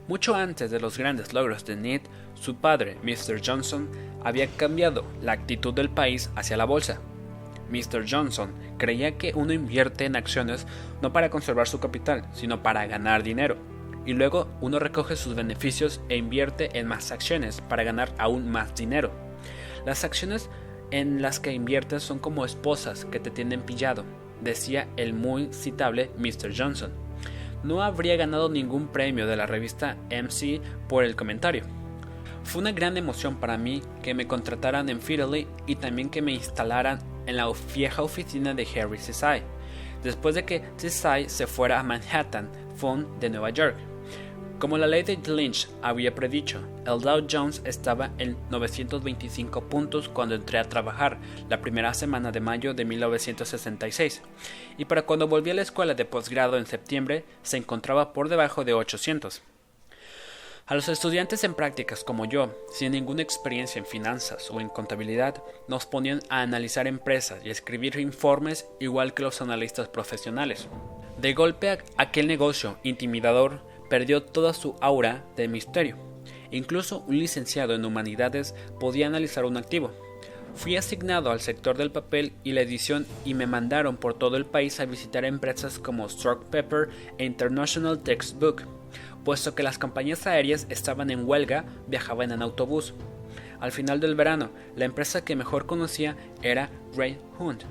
Mucho 0.09 0.33
antes 0.33 0.71
de 0.71 0.79
los 0.79 0.97
grandes 0.97 1.33
logros 1.33 1.65
de 1.65 1.75
Ned, 1.75 2.01
su 2.33 2.55
padre, 2.55 2.97
Mr. 3.03 3.43
Johnson, 3.45 3.87
había 4.23 4.47
cambiado 4.47 5.05
la 5.21 5.33
actitud 5.33 5.71
del 5.71 5.91
país 5.91 6.31
hacia 6.35 6.57
la 6.57 6.65
bolsa. 6.65 6.99
Mr. 7.69 8.09
Johnson 8.09 8.51
creía 8.79 9.19
que 9.19 9.33
uno 9.35 9.53
invierte 9.53 10.05
en 10.05 10.15
acciones 10.15 10.65
no 11.03 11.13
para 11.13 11.29
conservar 11.29 11.67
su 11.67 11.79
capital, 11.79 12.27
sino 12.33 12.63
para 12.63 12.87
ganar 12.87 13.21
dinero. 13.21 13.57
Y 14.03 14.13
luego 14.13 14.47
uno 14.61 14.79
recoge 14.79 15.15
sus 15.15 15.35
beneficios 15.35 16.01
e 16.09 16.17
invierte 16.17 16.79
en 16.79 16.87
más 16.87 17.11
acciones 17.11 17.61
para 17.61 17.83
ganar 17.83 18.11
aún 18.17 18.49
más 18.49 18.73
dinero. 18.73 19.11
Las 19.85 20.03
acciones 20.03 20.49
en 20.89 21.21
las 21.21 21.39
que 21.39 21.53
inviertes 21.53 22.01
son 22.01 22.17
como 22.17 22.45
esposas 22.45 23.05
que 23.05 23.19
te 23.19 23.29
tienen 23.29 23.61
pillado, 23.61 24.05
decía 24.41 24.87
el 24.97 25.13
muy 25.13 25.53
citable 25.53 26.09
Mr. 26.17 26.51
Johnson 26.57 27.08
no 27.63 27.83
habría 27.83 28.15
ganado 28.15 28.49
ningún 28.49 28.87
premio 28.87 29.27
de 29.27 29.35
la 29.35 29.45
revista 29.45 29.97
MC 30.09 30.61
por 30.87 31.03
el 31.03 31.15
comentario. 31.15 31.63
Fue 32.43 32.61
una 32.61 32.71
gran 32.71 32.97
emoción 32.97 33.35
para 33.35 33.57
mí 33.57 33.81
que 34.01 34.13
me 34.13 34.27
contrataran 34.27 34.89
en 34.89 35.01
Fidelity 35.01 35.47
y 35.67 35.75
también 35.75 36.09
que 36.09 36.21
me 36.21 36.31
instalaran 36.31 36.99
en 37.25 37.37
la 37.37 37.51
vieja 37.75 38.01
oficina 38.01 38.53
de 38.53 38.67
Harry 38.75 38.97
Cesai, 38.97 39.43
después 40.03 40.35
de 40.35 40.45
que 40.45 40.63
Cesai 40.77 41.29
se 41.29 41.47
fuera 41.47 41.79
a 41.79 41.83
Manhattan 41.83 42.49
Fund 42.75 43.19
de 43.19 43.29
Nueva 43.29 43.51
York. 43.51 43.75
Como 44.59 44.77
la 44.77 44.87
ley 44.87 45.03
de 45.03 45.15
Lynch 45.15 45.69
había 45.81 46.13
predicho, 46.13 46.59
el 46.85 46.99
Dow 46.99 47.25
Jones 47.31 47.61
estaba 47.63 48.11
en 48.17 48.35
925 48.49 49.69
puntos 49.69 50.09
cuando 50.09 50.35
entré 50.35 50.59
a 50.59 50.67
trabajar 50.67 51.17
la 51.47 51.61
primera 51.61 51.93
semana 51.93 52.33
de 52.33 52.41
mayo 52.41 52.73
de 52.73 52.83
1966, 52.83 54.21
y 54.77 54.83
para 54.83 55.03
cuando 55.03 55.29
volví 55.29 55.51
a 55.51 55.53
la 55.53 55.61
escuela 55.61 55.93
de 55.93 56.03
posgrado 56.03 56.57
en 56.57 56.65
septiembre 56.65 57.23
se 57.41 57.55
encontraba 57.55 58.11
por 58.11 58.27
debajo 58.27 58.65
de 58.65 58.73
800. 58.73 59.41
A 60.65 60.75
los 60.75 60.89
estudiantes 60.89 61.45
en 61.45 61.53
prácticas 61.53 62.03
como 62.03 62.25
yo, 62.25 62.53
sin 62.73 62.91
ninguna 62.91 63.21
experiencia 63.21 63.79
en 63.79 63.85
finanzas 63.85 64.51
o 64.51 64.59
en 64.59 64.67
contabilidad, 64.67 65.41
nos 65.69 65.85
ponían 65.85 66.19
a 66.27 66.41
analizar 66.41 66.85
empresas 66.85 67.39
y 67.45 67.49
escribir 67.49 67.97
informes 67.97 68.67
igual 68.81 69.13
que 69.13 69.23
los 69.23 69.41
analistas 69.41 69.87
profesionales. 69.87 70.67
De 71.17 71.33
golpe 71.33 71.79
aquel 71.97 72.27
negocio 72.27 72.77
intimidador 72.83 73.68
perdió 73.89 74.23
toda 74.23 74.53
su 74.53 74.75
aura 74.81 75.25
de 75.35 75.47
misterio. 75.47 75.97
Incluso 76.51 77.03
un 77.07 77.19
licenciado 77.19 77.75
en 77.75 77.85
humanidades 77.85 78.55
podía 78.79 79.07
analizar 79.07 79.45
un 79.45 79.57
activo. 79.57 79.91
Fui 80.55 80.75
asignado 80.75 81.31
al 81.31 81.41
sector 81.41 81.77
del 81.77 81.91
papel 81.91 82.33
y 82.43 82.53
la 82.53 82.61
edición 82.61 83.05
y 83.23 83.33
me 83.33 83.47
mandaron 83.47 83.97
por 83.97 84.13
todo 84.15 84.35
el 84.35 84.45
país 84.45 84.79
a 84.79 84.85
visitar 84.85 85.23
empresas 85.25 85.79
como 85.79 86.09
Stroke 86.09 86.45
Pepper 86.49 86.89
e 87.17 87.25
International 87.25 87.99
Textbook. 87.99 88.63
Puesto 89.23 89.53
que 89.53 89.63
las 89.63 89.77
compañías 89.77 90.25
aéreas 90.27 90.65
estaban 90.69 91.11
en 91.11 91.27
huelga, 91.27 91.65
viajaban 91.87 92.31
en 92.31 92.41
autobús. 92.41 92.93
Al 93.59 93.71
final 93.71 93.99
del 93.99 94.15
verano, 94.15 94.49
la 94.75 94.85
empresa 94.85 95.23
que 95.23 95.35
mejor 95.35 95.65
conocía 95.65 96.15
era 96.41 96.69
Ray 96.95 97.19
Hunt. 97.37 97.63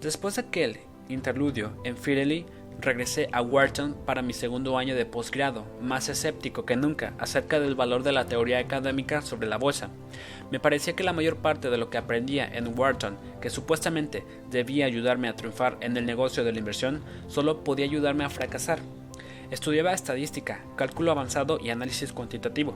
Después 0.00 0.36
de 0.36 0.42
aquel 0.42 0.78
interludio 1.08 1.72
en 1.84 1.96
Fidelity, 1.96 2.46
regresé 2.84 3.28
a 3.32 3.42
Wharton 3.42 3.96
para 4.06 4.22
mi 4.22 4.32
segundo 4.32 4.78
año 4.78 4.94
de 4.94 5.06
posgrado, 5.06 5.64
más 5.80 6.08
escéptico 6.08 6.64
que 6.64 6.76
nunca 6.76 7.14
acerca 7.18 7.58
del 7.58 7.74
valor 7.74 8.02
de 8.02 8.12
la 8.12 8.26
teoría 8.26 8.58
académica 8.58 9.22
sobre 9.22 9.48
la 9.48 9.56
bolsa. 9.56 9.90
Me 10.50 10.60
parecía 10.60 10.94
que 10.94 11.02
la 11.02 11.12
mayor 11.12 11.36
parte 11.36 11.70
de 11.70 11.78
lo 11.78 11.90
que 11.90 11.98
aprendía 11.98 12.46
en 12.46 12.78
Wharton, 12.78 13.16
que 13.40 13.50
supuestamente 13.50 14.24
debía 14.50 14.86
ayudarme 14.86 15.28
a 15.28 15.36
triunfar 15.36 15.78
en 15.80 15.96
el 15.96 16.06
negocio 16.06 16.44
de 16.44 16.52
la 16.52 16.58
inversión, 16.58 17.02
solo 17.26 17.64
podía 17.64 17.86
ayudarme 17.86 18.24
a 18.24 18.30
fracasar. 18.30 18.78
Estudiaba 19.50 19.92
estadística, 19.92 20.64
cálculo 20.76 21.10
avanzado 21.10 21.58
y 21.60 21.70
análisis 21.70 22.12
cuantitativo. 22.12 22.74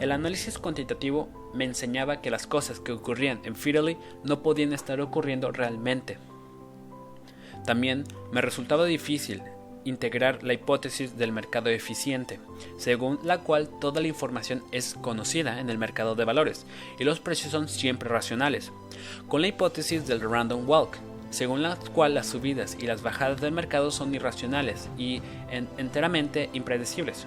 El 0.00 0.12
análisis 0.12 0.58
cuantitativo 0.58 1.28
me 1.54 1.64
enseñaba 1.64 2.20
que 2.20 2.30
las 2.30 2.46
cosas 2.46 2.80
que 2.80 2.92
ocurrían 2.92 3.40
en 3.44 3.56
Fidelity 3.56 4.00
no 4.24 4.42
podían 4.42 4.72
estar 4.72 5.00
ocurriendo 5.00 5.50
realmente. 5.52 6.18
También 7.64 8.04
me 8.32 8.40
resultaba 8.40 8.84
difícil 8.84 9.42
integrar 9.84 10.42
la 10.42 10.52
hipótesis 10.52 11.16
del 11.16 11.32
mercado 11.32 11.68
eficiente, 11.70 12.40
según 12.78 13.18
la 13.24 13.38
cual 13.38 13.68
toda 13.80 14.00
la 14.00 14.08
información 14.08 14.62
es 14.72 14.94
conocida 15.00 15.60
en 15.60 15.70
el 15.70 15.78
mercado 15.78 16.14
de 16.14 16.24
valores 16.24 16.66
y 16.98 17.04
los 17.04 17.20
precios 17.20 17.50
son 17.50 17.68
siempre 17.68 18.08
racionales, 18.08 18.72
con 19.28 19.40
la 19.40 19.48
hipótesis 19.48 20.06
del 20.06 20.20
random 20.20 20.68
walk, 20.68 20.98
según 21.30 21.62
la 21.62 21.76
cual 21.76 22.14
las 22.14 22.26
subidas 22.26 22.76
y 22.78 22.86
las 22.86 23.02
bajadas 23.02 23.40
del 23.40 23.52
mercado 23.52 23.90
son 23.90 24.14
irracionales 24.14 24.88
y 24.98 25.22
enteramente 25.78 26.50
impredecibles. 26.52 27.26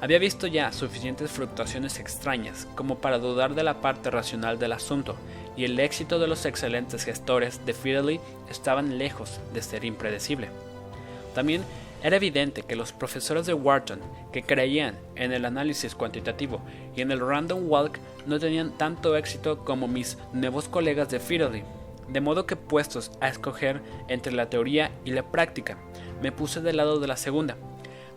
Había 0.00 0.18
visto 0.18 0.46
ya 0.46 0.72
suficientes 0.72 1.30
fluctuaciones 1.30 1.98
extrañas 1.98 2.68
como 2.74 2.98
para 2.98 3.18
dudar 3.18 3.54
de 3.54 3.62
la 3.62 3.80
parte 3.80 4.10
racional 4.10 4.58
del 4.58 4.72
asunto, 4.72 5.16
y 5.56 5.64
el 5.64 5.78
éxito 5.80 6.18
de 6.18 6.26
los 6.26 6.44
excelentes 6.44 7.04
gestores 7.04 7.64
de 7.64 7.72
Fidelity 7.72 8.20
estaban 8.50 8.98
lejos 8.98 9.40
de 9.54 9.62
ser 9.62 9.84
impredecible. 9.84 10.48
También 11.34 11.62
Era 12.02 12.16
evidente 12.16 12.62
que 12.62 12.76
los 12.76 12.92
profesores 12.92 13.46
de 13.46 13.54
Wharton, 13.54 14.00
que 14.32 14.42
creían 14.42 14.96
en 15.16 15.32
el 15.32 15.44
análisis 15.44 15.94
cuantitativo 15.94 16.60
y 16.94 17.00
en 17.00 17.10
el 17.10 17.26
random 17.26 17.68
walk, 17.68 17.98
no 18.26 18.38
tenían 18.38 18.70
tanto 18.78 19.16
éxito 19.16 19.64
como 19.64 19.88
mis 19.88 20.18
nuevos 20.32 20.68
colegas 20.68 21.08
de 21.08 21.18
Fidelity, 21.18 21.64
de 22.08 22.20
modo 22.20 22.46
que 22.46 22.54
puestos 22.54 23.10
a 23.20 23.28
escoger 23.28 23.80
entre 24.08 24.32
la 24.32 24.50
teoría 24.50 24.92
y 25.04 25.10
la 25.10 25.24
práctica, 25.24 25.78
me 26.22 26.32
puse 26.32 26.60
del 26.60 26.76
lado 26.76 27.00
de 27.00 27.08
la 27.08 27.16
segunda. 27.16 27.56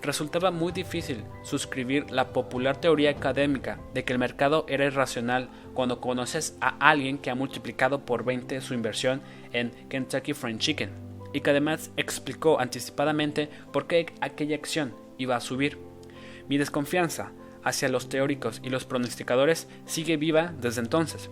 Resultaba 0.02 0.50
muy 0.50 0.72
difícil 0.72 1.24
suscribir 1.44 2.10
la 2.10 2.32
popular 2.32 2.80
teoría 2.80 3.12
académica 3.12 3.80
de 3.94 4.06
que 4.06 4.14
el 4.14 4.20
mercado 4.20 4.66
era 4.70 4.86
irracional 4.86 5.50
cuando 5.74 6.00
conoces 6.00 6.58
a 6.62 6.70
alguien 6.90 7.18
que 7.18 7.30
ha 7.30 7.36
multiplicado 7.36 8.06
por 8.06 8.24
20 8.24 8.62
su 8.62 8.74
inversión 8.74 9.22
en 9.52 9.72
Kentucky 9.90 10.34
Fried 10.34 10.58
Chicken 10.58 10.90
y 11.34 11.42
que 11.42 11.50
además 11.50 11.92
explicó 11.98 12.60
anticipadamente 12.60 13.50
por 13.74 13.88
qué 13.88 14.06
aquella 14.22 14.56
acción 14.56 14.94
iba 15.18 15.36
a 15.36 15.42
subir. 15.42 15.78
Mi 16.48 16.58
desconfianza 16.58 17.32
hacia 17.64 17.90
los 17.90 18.08
teóricos 18.08 18.62
y 18.64 18.70
los 18.70 18.86
pronosticadores 18.86 19.68
sigue 19.86 20.16
viva 20.16 20.54
desde 20.60 20.82
entonces. 20.82 21.30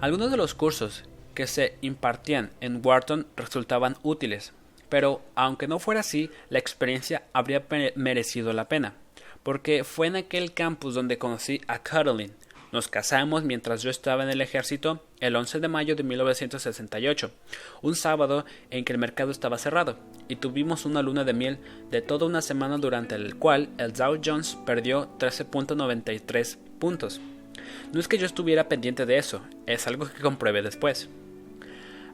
Algunos 0.00 0.30
de 0.30 0.36
los 0.36 0.54
cursos 0.54 1.04
que 1.34 1.46
se 1.46 1.78
impartían 1.80 2.50
en 2.60 2.84
Wharton 2.84 3.26
resultaban 3.36 3.96
útiles, 4.02 4.52
pero 4.88 5.22
aunque 5.34 5.68
no 5.68 5.78
fuera 5.78 6.00
así, 6.00 6.30
la 6.48 6.58
experiencia 6.58 7.24
habría 7.32 7.64
merecido 7.94 8.52
la 8.52 8.68
pena, 8.68 8.94
porque 9.42 9.84
fue 9.84 10.06
en 10.06 10.16
aquel 10.16 10.52
campus 10.54 10.94
donde 10.94 11.18
conocí 11.18 11.60
a 11.66 11.82
Caroline. 11.82 12.32
Nos 12.72 12.88
casamos 12.88 13.44
mientras 13.44 13.82
yo 13.82 13.90
estaba 13.90 14.24
en 14.24 14.28
el 14.28 14.40
ejército 14.40 15.02
el 15.20 15.36
11 15.36 15.60
de 15.60 15.68
mayo 15.68 15.96
de 15.96 16.02
1968, 16.02 17.30
un 17.80 17.94
sábado 17.94 18.44
en 18.70 18.84
que 18.84 18.92
el 18.92 18.98
mercado 18.98 19.30
estaba 19.30 19.56
cerrado, 19.56 19.96
y 20.28 20.36
tuvimos 20.36 20.84
una 20.84 21.00
luna 21.00 21.24
de 21.24 21.32
miel 21.32 21.58
de 21.90 22.02
toda 22.02 22.26
una 22.26 22.42
semana 22.42 22.76
durante 22.76 23.14
el 23.14 23.36
cual 23.36 23.70
el 23.78 23.92
Dow 23.92 24.20
Jones 24.22 24.58
perdió 24.66 25.08
13.93 25.18 26.58
puntos. 26.78 27.20
No 27.92 28.00
es 28.00 28.08
que 28.08 28.18
yo 28.18 28.26
estuviera 28.26 28.68
pendiente 28.68 29.06
de 29.06 29.18
eso, 29.18 29.42
es 29.66 29.86
algo 29.86 30.10
que 30.12 30.20
compruebe 30.20 30.60
después. 30.60 31.08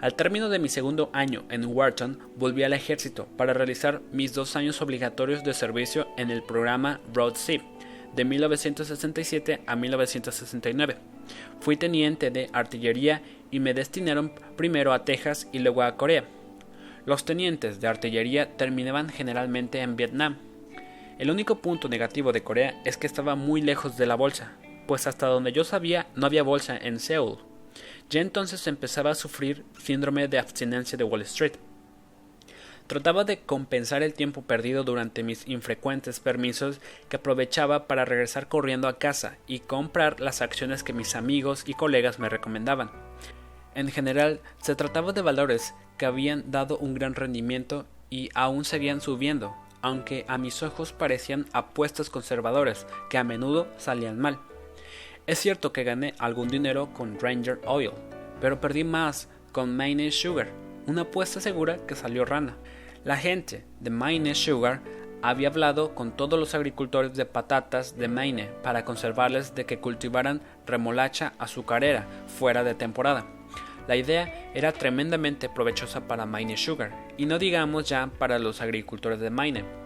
Al 0.03 0.15
término 0.15 0.49
de 0.49 0.59
mi 0.59 0.69
segundo 0.69 1.11
año 1.13 1.45
en 1.49 1.65
Wharton, 1.65 2.19
volví 2.35 2.65
al 2.65 2.73
ejército 2.73 3.29
para 3.37 3.55
realizar 3.55 4.03
mis 4.11 4.35
dos 4.35 4.57
años 4.57 4.83
obligatorios 4.83 5.45
de 5.45 5.55
servicio 5.55 6.09
en 6.17 6.33
el 6.33 6.43
programa 6.43 6.99
Broad 7.13 7.37
Sea, 7.37 7.63
de 8.13 8.25
1967 8.25 9.61
a 9.65 9.77
1969. 9.77 10.97
Fui 11.61 11.77
teniente 11.77 12.33
de 12.33 12.51
artillería 12.53 13.23
y 13.53 13.61
me 13.61 13.75
destinaron 13.75 14.33
primero 14.57 14.93
a 14.93 15.05
Texas 15.05 15.47
y 15.53 15.61
luego 15.61 15.85
a 15.85 15.97
Corea. 15.97 16.25
Los 17.07 17.25
tenientes 17.25 17.81
de 17.81 17.87
artillería 17.87 18.57
terminaban 18.57 19.09
generalmente 19.09 19.83
en 19.83 19.95
Vietnam. 19.95 20.39
El 21.21 21.31
único 21.31 21.61
punto 21.61 21.89
negativo 21.89 22.33
de 22.33 22.43
Corea 22.43 22.83
es 22.85 22.97
que 22.97 23.07
estaba 23.07 23.37
muy 23.37 23.63
lejos 23.63 23.97
de 23.97 24.07
la 24.07 24.17
bolsa, 24.17 24.51
pues 24.89 25.07
hasta 25.07 25.29
donde 25.29 25.53
yo 25.53 25.63
sabía 25.63 26.09
no 26.17 26.27
había 26.27 26.43
bolsa 26.43 26.77
en 26.77 26.99
Seúl. 26.99 27.52
Ya 28.13 28.21
entonces 28.21 28.67
empezaba 28.67 29.11
a 29.13 29.15
sufrir 29.15 29.65
síndrome 29.79 30.29
de 30.29 30.39
abstinencia 30.39 30.99
de 30.99 31.05
Wall 31.05 31.23
Street. 31.23 31.55
Trataba 32.87 33.25
de 33.25 33.39
compensar 33.39 34.03
el 34.03 34.13
tiempo 34.13 34.43
perdido 34.43 34.85
durante 34.85 35.23
mis 35.23 35.49
infrecuentes 35.49 36.21
permisos 36.21 36.79
que 37.09 37.17
aprovechaba 37.17 37.87
para 37.87 38.05
regresar 38.05 38.49
corriendo 38.49 38.87
a 38.87 38.99
casa 38.99 39.39
y 39.47 39.61
comprar 39.61 40.21
las 40.21 40.43
acciones 40.43 40.83
que 40.83 40.93
mis 40.93 41.17
amigos 41.17 41.65
y 41.67 41.73
colegas 41.73 42.19
me 42.19 42.29
recomendaban. 42.29 42.91
En 43.75 43.89
general, 43.89 44.41
se 44.61 44.75
trataba 44.75 45.15
de 45.15 45.23
valores 45.23 45.73
que 45.97 46.05
habían 46.05 46.51
dado 46.51 46.77
un 46.77 46.93
gran 46.93 47.15
rendimiento 47.15 47.87
y 48.11 48.29
aún 48.35 48.67
seguían 48.67 49.01
subiendo, 49.01 49.57
aunque 49.81 50.27
a 50.29 50.37
mis 50.37 50.63
ojos 50.63 50.93
parecían 50.93 51.47
apuestas 51.55 52.11
conservadoras 52.11 52.87
que 53.09 53.17
a 53.17 53.25
menudo 53.25 53.69
salían 53.79 54.19
mal. 54.19 54.39
Es 55.25 55.39
cierto 55.39 55.73
que 55.73 55.85
gané 55.85 56.15
algún 56.19 56.49
dinero 56.49 56.93
con 56.93 57.17
Ranger 57.21 57.61
Oil, 57.65 57.93
pero 58.41 58.61
perdí 58.61 58.83
más 58.83 59.29
con 59.53 59.77
Maine 59.77 60.11
Sugar, 60.11 60.49
una 60.89 61.03
apuesta 61.03 61.41
segura 61.41 61.77
que 61.87 61.95
salió 61.95 62.25
rana. 62.25 62.57
La 63.05 63.17
gente 63.17 63.65
de 63.79 63.91
Maine 63.91 64.35
Sugar 64.35 64.81
había 65.23 65.47
hablado 65.47 65.95
con 65.95 66.17
todos 66.17 66.41
los 66.41 66.57
agricultores 66.57 67.15
de 67.15 67.25
patatas 67.25 67.97
de 67.97 68.09
Maine 68.09 68.49
para 68.65 68.85
conservarles 68.85 69.55
de 69.55 69.65
que 69.65 69.79
cultivaran 69.79 70.43
remolacha 70.67 71.35
azucarera 71.39 72.05
fuera 72.27 72.65
de 72.65 72.75
temporada. 72.75 73.25
La 73.87 73.95
idea 73.95 74.51
era 74.55 74.73
tremendamente 74.73 75.49
provechosa 75.49 76.09
para 76.09 76.27
Maine 76.27 76.57
Sugar, 76.57 76.91
y 77.17 77.27
no 77.27 77.39
digamos 77.39 77.89
ya 77.89 78.11
para 78.19 78.41
los 78.41 78.61
agricultores 78.61 79.21
de 79.21 79.31
Maine. 79.31 79.82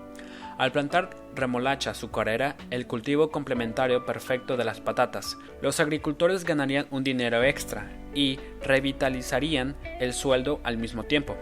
Al 0.58 0.72
plantar 0.72 1.10
remolacha 1.34 1.90
azucarera, 1.90 2.56
el 2.70 2.86
cultivo 2.86 3.30
complementario 3.30 4.06
perfecto 4.06 4.56
de 4.56 4.64
las 4.64 4.80
patatas, 4.80 5.36
los 5.60 5.80
agricultores 5.80 6.44
ganarían 6.44 6.86
un 6.90 7.04
dinero 7.04 7.44
extra 7.44 7.90
y 8.14 8.38
revitalizarían 8.62 9.76
el 10.00 10.14
sueldo 10.14 10.60
al 10.64 10.78
mismo 10.78 11.04
tiempo. 11.04 11.36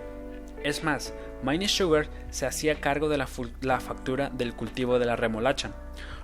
Es 0.64 0.82
más, 0.82 1.14
Miney 1.44 1.68
Sugar 1.68 2.08
se 2.30 2.46
hacía 2.46 2.80
cargo 2.80 3.08
de 3.08 3.18
la, 3.18 3.80
factura 3.80 4.30
del 4.30 4.54
cultivo 4.54 4.98
de 4.98 5.06
la 5.06 5.14
remolacha. 5.14 5.70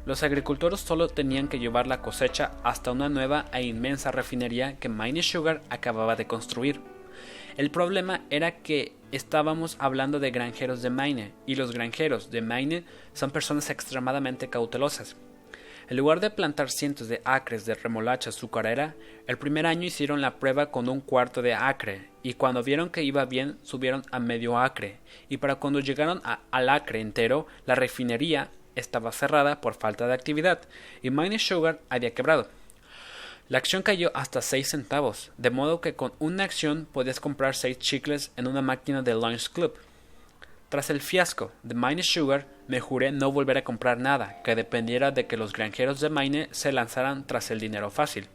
Los 0.05 0.25
agricultores 0.25 0.81
solo 0.81 1.09
tenían 1.09 1.47
que 1.47 1.61
llevar 1.61 1.87
la 1.87 2.01
cosecha 2.01 2.53
hasta 2.65 2.91
una 2.91 3.09
nueva 3.09 3.45
e 3.53 3.63
inmensa 3.63 4.11
refinería 4.11 4.77
que 4.79 4.89
Miney 4.89 5.23
Sugar 5.23 5.61
acababa 5.71 6.17
de 6.17 6.27
construir. 6.27 6.81
El 7.61 7.71
problema 7.71 8.23
era 8.31 8.63
que 8.63 8.95
estábamos 9.13 9.77
hablando 9.81 10.19
de 10.19 10.31
granjeros 10.31 10.81
de 10.81 10.89
Maine, 10.89 11.35
y 11.45 11.57
los 11.57 11.73
granjeros 11.73 12.31
de 12.31 12.41
Maine 12.41 12.85
son 13.13 13.33
personas 13.33 13.69
extremadamente 13.69 14.49
cautelosas. 14.49 15.15
En 15.91 15.99
lugar 15.99 16.21
de 16.21 16.31
plantar 16.31 16.71
cientos 16.71 17.09
de 17.09 17.21
acres 17.27 17.67
de 17.67 17.75
remolacha 17.75 18.31
azucarera, 18.31 18.95
el 19.27 19.37
primer 19.37 19.67
año 19.67 19.85
hicieron 19.85 20.23
la 20.23 20.39
prueba 20.39 20.71
con 20.71 20.89
un 20.89 21.03
cuarto 21.03 21.43
de 21.43 21.53
acre, 21.53 22.09
y 22.23 22.33
cuando 22.33 22.63
vieron 22.63 22.89
que 22.89 23.03
iba 23.03 23.27
bien 23.27 23.59
subieron 23.63 24.05
a 24.11 24.21
medio 24.21 24.59
acre, 24.59 24.97
y 25.29 25.37
para 25.37 25.57
cuando 25.57 25.81
llegaron 25.81 26.23
al 26.51 26.69
acre 26.71 27.03
entero, 27.03 27.47
la 27.67 27.75
refinería 27.75 28.49
estaba 28.75 29.13
cerrada 29.13 29.61
por 29.61 29.75
falta 29.75 30.07
de 30.07 30.15
actividad, 30.15 30.63
y 31.03 31.11
Maine 31.11 31.39
Sugar 31.39 31.81
había 31.91 32.15
quebrado. 32.15 32.49
La 33.51 33.59
acción 33.59 33.83
cayó 33.83 34.13
hasta 34.15 34.43
6 34.43 34.69
centavos, 34.69 35.33
de 35.37 35.51
modo 35.51 35.81
que 35.81 35.97
con 35.97 36.13
una 36.21 36.45
acción 36.45 36.87
podías 36.93 37.19
comprar 37.19 37.57
6 37.57 37.81
chicles 37.81 38.31
en 38.37 38.47
una 38.47 38.63
máquina 38.63 39.03
de 39.03 39.13
Lunch 39.13 39.51
Club. 39.51 39.75
Tras 40.69 40.89
el 40.89 41.01
fiasco 41.01 41.51
de 41.65 41.75
Maine 41.75 42.05
Sugar, 42.05 42.47
me 42.69 42.79
juré 42.79 43.11
no 43.11 43.33
volver 43.33 43.59
a 43.59 43.65
comprar 43.65 43.99
nada 43.99 44.41
que 44.45 44.55
dependiera 44.55 45.11
de 45.11 45.27
que 45.27 45.37
los 45.37 45.53
granjeros 45.53 45.99
de 45.99 46.11
Maine 46.11 46.49
se 46.53 46.71
lanzaran 46.71 47.27
tras 47.27 47.51
el 47.51 47.59
dinero 47.59 47.91
fácil. 47.91 48.29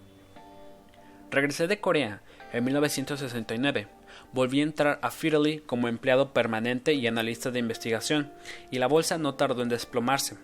Regresé 1.31 1.67
de 1.67 1.79
Corea 1.79 2.19
en 2.51 2.65
1969. 2.65 3.87
Volví 4.33 4.59
a 4.59 4.63
entrar 4.63 4.99
a 5.01 5.11
Fidelity 5.11 5.61
como 5.61 5.87
empleado 5.87 6.33
permanente 6.33 6.93
y 6.93 7.07
analista 7.07 7.51
de 7.51 7.59
investigación, 7.59 8.33
y 8.69 8.79
la 8.79 8.87
bolsa 8.87 9.17
no 9.17 9.35
tardó 9.35 9.61
en 9.61 9.69
desplomarse. 9.69 10.35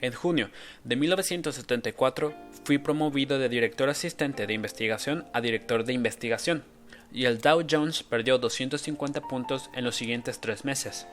En 0.00 0.12
junio 0.12 0.50
de 0.84 0.96
1974 0.96 2.34
fui 2.64 2.78
promovido 2.78 3.38
de 3.38 3.48
director 3.48 3.88
asistente 3.88 4.46
de 4.46 4.54
investigación 4.54 5.26
a 5.32 5.40
director 5.40 5.84
de 5.84 5.92
investigación, 5.92 6.64
y 7.12 7.24
el 7.24 7.40
Dow 7.40 7.64
Jones 7.68 8.02
perdió 8.02 8.38
250 8.38 9.22
puntos 9.22 9.70
en 9.74 9.84
los 9.84 9.96
siguientes 9.96 10.40
tres 10.40 10.64
meses. 10.64 11.06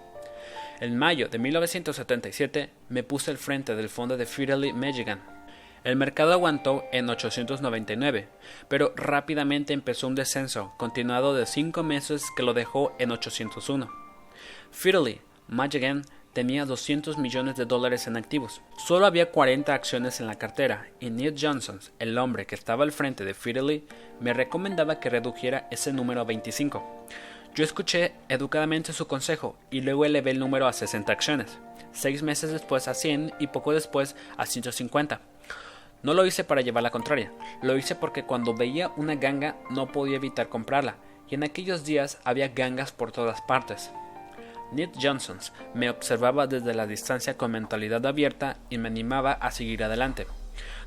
En 0.82 0.98
mayo 0.98 1.30
de 1.30 1.40
1977 1.40 2.70
me 2.90 3.04
puse 3.04 3.32
al 3.32 3.38
frente 3.38 3.76
del 3.76 3.90
fondo 3.90 4.18
de 4.18 4.26
Fidelity 4.26 4.74
Michigan. 4.74 5.22
El 5.84 5.96
mercado 5.96 6.34
aguantó 6.34 6.84
en 6.92 7.10
899, 7.10 8.28
pero 8.68 8.94
rápidamente 8.96 9.74
empezó 9.74 10.08
un 10.08 10.16
descenso 10.16 10.74
continuado 10.78 11.34
de 11.36 11.46
cinco 11.46 11.84
meses 11.84 12.26
que 12.36 12.44
lo 12.44 12.54
dejó 12.54 12.94
en 13.00 13.12
801. 13.12 13.90
Fidelity 14.72 15.22
Michigan 15.48 16.04
tenía 16.36 16.66
200 16.66 17.18
millones 17.18 17.56
de 17.56 17.64
dólares 17.64 18.08
en 18.08 18.18
activos. 18.18 18.62
Solo 18.78 19.06
había 19.06 19.32
40 19.32 19.74
acciones 19.74 20.20
en 20.20 20.28
la 20.28 20.36
cartera 20.36 20.90
y 21.00 21.10
Neil 21.10 21.34
Johnson, 21.40 21.80
el 21.98 22.18
hombre 22.18 22.46
que 22.46 22.56
estaba 22.56 22.84
al 22.84 22.92
frente 22.92 23.24
de 23.24 23.34
Fidelity, 23.34 23.88
me 24.20 24.34
recomendaba 24.34 25.00
que 25.00 25.10
redujera 25.10 25.66
ese 25.72 25.94
número 25.94 26.20
a 26.20 26.26
25. 26.26 27.06
Yo 27.56 27.64
escuché 27.64 28.16
educadamente 28.28 28.92
su 28.92 29.08
consejo 29.08 29.58
y 29.72 29.80
luego 29.80 30.04
elevé 30.04 30.32
el 30.32 30.40
número 30.40 30.68
a 30.68 30.74
60 30.74 31.10
acciones, 31.10 31.58
seis 31.94 32.22
meses 32.22 32.52
después 32.52 32.90
a 32.90 32.94
100 32.94 33.36
y 33.40 33.48
poco 33.48 33.72
después 33.72 34.18
a 34.36 34.46
150. 34.46 35.22
No 36.04 36.14
lo 36.14 36.26
hice 36.26 36.44
para 36.44 36.60
llevar 36.60 36.84
la 36.84 36.92
contraria, 36.92 37.32
lo 37.64 37.78
hice 37.78 37.96
porque 37.96 38.26
cuando 38.26 38.54
veía 38.54 38.92
una 38.98 39.16
ganga 39.16 39.56
no 39.70 39.94
podía 39.94 40.18
evitar 40.18 40.50
comprarla, 40.50 40.98
y 41.30 41.36
en 41.36 41.46
aquellos 41.46 41.86
días 41.86 42.20
había 42.26 42.50
gangas 42.50 42.92
por 42.92 43.14
todas 43.14 43.42
partes. 43.42 43.90
Ned 44.72 44.90
Johnson 45.02 45.40
me 45.74 45.90
observaba 45.90 46.48
desde 46.48 46.74
la 46.74 46.88
distancia 46.88 47.38
con 47.38 47.52
mentalidad 47.52 48.06
abierta 48.06 48.58
y 48.70 48.78
me 48.78 48.88
animaba 48.88 49.34
a 49.34 49.52
seguir 49.52 49.84
adelante. 49.84 50.28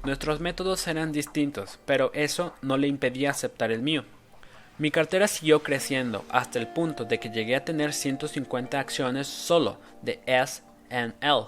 Nuestros 0.05 0.41
métodos 0.41 0.87
eran 0.88 1.12
distintos, 1.12 1.79
pero 1.85 2.11
eso 2.14 2.55
no 2.62 2.77
le 2.77 2.88
impedía 2.88 3.31
aceptar 3.31 3.71
el 3.71 3.83
mío. 3.83 4.05
Mi 4.79 4.91
cartera 4.91 5.27
siguió 5.27 5.62
creciendo 5.62 6.25
hasta 6.29 6.59
el 6.59 6.69
punto 6.69 7.05
de 7.05 7.19
que 7.19 7.31
llegué 7.31 7.57
a 7.57 7.64
tener 7.64 7.93
150 7.93 8.79
acciones 8.79 9.27
solo 9.27 9.79
de 10.03 10.21
S&L. 10.27 11.47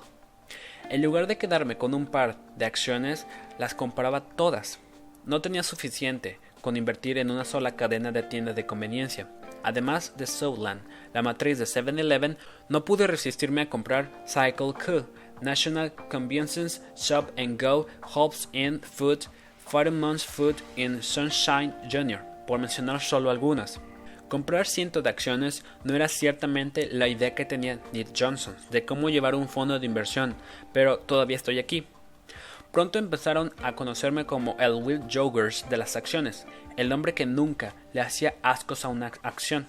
En 0.88 1.03
lugar 1.03 1.29
de 1.29 1.38
quedarme 1.38 1.79
con 1.79 1.95
un 1.95 2.07
par 2.07 2.37
de 2.57 2.64
acciones, 2.64 3.27
las 3.59 3.75
compraba 3.75 4.23
todas. 4.23 4.81
No 5.25 5.40
tenía 5.40 5.62
suficiente 5.62 6.40
con 6.61 6.77
invertir 6.77 7.18
en 7.18 7.31
una 7.31 7.44
sola 7.44 7.77
cadena 7.77 8.12
de 8.12 8.23
tiendas 8.23 8.57
de 8.57 8.66
conveniencia. 8.66 9.29
Además 9.62 10.14
de 10.16 10.27
Southland, 10.27 10.81
la 11.12 11.23
matriz 11.23 11.59
de 11.59 11.64
7-Eleven, 11.64 12.37
no 12.68 12.85
pude 12.85 13.07
resistirme 13.07 13.62
a 13.62 13.70
comprar 13.70 14.11
Cycle 14.27 14.73
Q, 14.73 15.07
National 15.40 15.92
Convenience 16.11 16.81
Shop 16.96 17.31
and 17.37 17.61
Go, 17.61 17.87
Hobbs 18.14 18.49
Inn 18.53 18.81
Food, 18.81 19.20
Fireman's 19.66 20.25
Food 20.25 20.57
y 20.77 20.88
Sunshine 21.01 21.75
Jr., 21.90 22.20
por 22.46 22.59
mencionar 22.59 23.01
solo 23.01 23.31
algunas. 23.31 23.81
Comprar 24.29 24.66
cientos 24.66 25.03
de 25.03 25.11
acciones 25.11 25.64
no 25.83 25.94
era 25.94 26.09
ciertamente 26.09 26.88
la 26.92 27.09
idea 27.09 27.35
que 27.35 27.44
tenía 27.44 27.81
Nick 27.92 28.09
Johnson 28.16 28.55
de 28.70 28.85
cómo 28.85 29.11
llevar 29.11 29.35
un 29.35 29.49
fondo 29.49 29.79
de 29.79 29.87
inversión, 29.87 30.37
pero 30.73 30.99
todavía 30.99 31.37
estoy 31.37 31.59
aquí. 31.59 31.87
Pronto 32.72 33.00
empezaron 33.00 33.52
a 33.62 33.74
conocerme 33.74 34.26
como 34.26 34.56
el 34.61 34.74
Will 34.74 35.02
Joggers 35.12 35.68
de 35.68 35.76
las 35.76 35.96
acciones, 35.96 36.46
el 36.76 36.92
hombre 36.92 37.14
que 37.14 37.26
nunca 37.26 37.74
le 37.92 38.00
hacía 38.00 38.37
ascos 38.42 38.85
a 38.85 38.88
una 38.88 39.11
acción. 39.22 39.66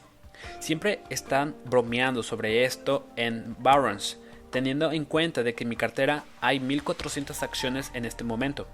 Siempre 0.59 1.01
están 1.09 1.55
bromeando 1.65 2.21
sobre 2.21 2.63
esto 2.63 3.07
en 3.15 3.55
Barron's, 3.59 4.19
teniendo 4.51 4.91
en 4.91 5.05
cuenta 5.05 5.41
de 5.41 5.55
que 5.55 5.63
en 5.63 5.69
mi 5.69 5.75
cartera 5.75 6.25
hay 6.41 6.59
1400 6.59 7.41
acciones 7.41 7.91
en 7.95 8.05
este 8.05 8.23
momento. 8.23 8.67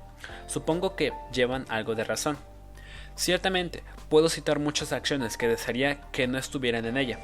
Supongo 0.47 0.95
que 0.95 1.13
llevan 1.31 1.65
algo 1.69 1.95
de 1.95 2.03
razón. 2.03 2.37
Ciertamente, 3.15 3.83
puedo 4.09 4.27
citar 4.27 4.59
muchas 4.59 4.91
acciones 4.91 5.37
que 5.37 5.47
desearía 5.47 6.01
que 6.11 6.27
no 6.27 6.37
estuvieran 6.37 6.85
en 6.85 6.97
ella. 6.97 7.19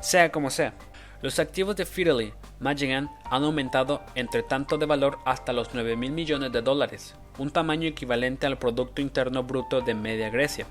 Sea 0.00 0.32
como 0.32 0.50
sea, 0.50 0.74
los 1.22 1.38
activos 1.38 1.76
de 1.76 1.86
Fidelity 1.86 2.32
Magellan 2.60 3.10
han 3.24 3.44
aumentado 3.44 4.02
entre 4.14 4.42
tanto 4.42 4.78
de 4.78 4.86
valor 4.86 5.18
hasta 5.24 5.52
los 5.52 5.74
9 5.74 5.96
mil 5.96 6.12
millones 6.12 6.52
de 6.52 6.62
dólares, 6.62 7.14
un 7.38 7.50
tamaño 7.50 7.88
equivalente 7.88 8.46
al 8.46 8.58
Producto 8.58 9.00
Interno 9.00 9.44
Bruto 9.44 9.80
de 9.80 9.94
media 9.94 10.30
Grecia. 10.30 10.66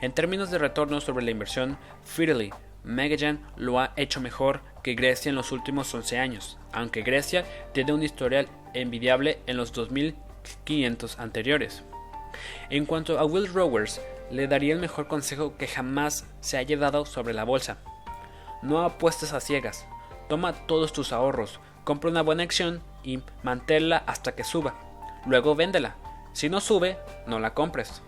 En 0.00 0.12
términos 0.12 0.50
de 0.50 0.58
retorno 0.58 1.00
sobre 1.00 1.24
la 1.24 1.30
inversión, 1.30 1.76
Fidelity 2.04 2.54
Magellan 2.84 3.40
lo 3.56 3.78
ha 3.78 3.92
hecho 3.96 4.20
mejor 4.20 4.62
que 4.82 4.94
Grecia 4.94 5.28
en 5.28 5.36
los 5.36 5.52
últimos 5.52 5.92
11 5.92 6.18
años, 6.18 6.58
aunque 6.72 7.02
Grecia 7.02 7.44
tiene 7.72 7.92
un 7.92 8.02
historial 8.02 8.48
envidiable 8.72 9.38
en 9.46 9.58
los 9.58 9.72
2500 9.72 11.18
anteriores. 11.18 11.82
En 12.70 12.86
cuanto 12.86 13.18
a 13.18 13.24
Will 13.24 13.52
Rowers, 13.52 14.00
le 14.30 14.46
daría 14.46 14.72
el 14.72 14.80
mejor 14.80 15.08
consejo 15.08 15.56
que 15.58 15.66
jamás 15.66 16.26
se 16.40 16.56
haya 16.56 16.76
dado 16.76 17.04
sobre 17.04 17.34
la 17.34 17.44
bolsa. 17.44 17.78
No 18.62 18.80
apuestes 18.82 19.32
a 19.32 19.40
ciegas. 19.40 19.86
Toma 20.30 20.52
todos 20.52 20.92
tus 20.92 21.12
ahorros, 21.12 21.58
compra 21.82 22.08
una 22.08 22.22
buena 22.22 22.44
acción 22.44 22.84
y 23.02 23.18
manténla 23.42 23.96
hasta 24.06 24.36
que 24.36 24.44
suba. 24.44 24.76
Luego 25.26 25.56
véndela. 25.56 25.96
Si 26.32 26.48
no 26.48 26.60
sube, 26.60 26.98
no 27.26 27.40
la 27.40 27.52
compres. 27.52 28.00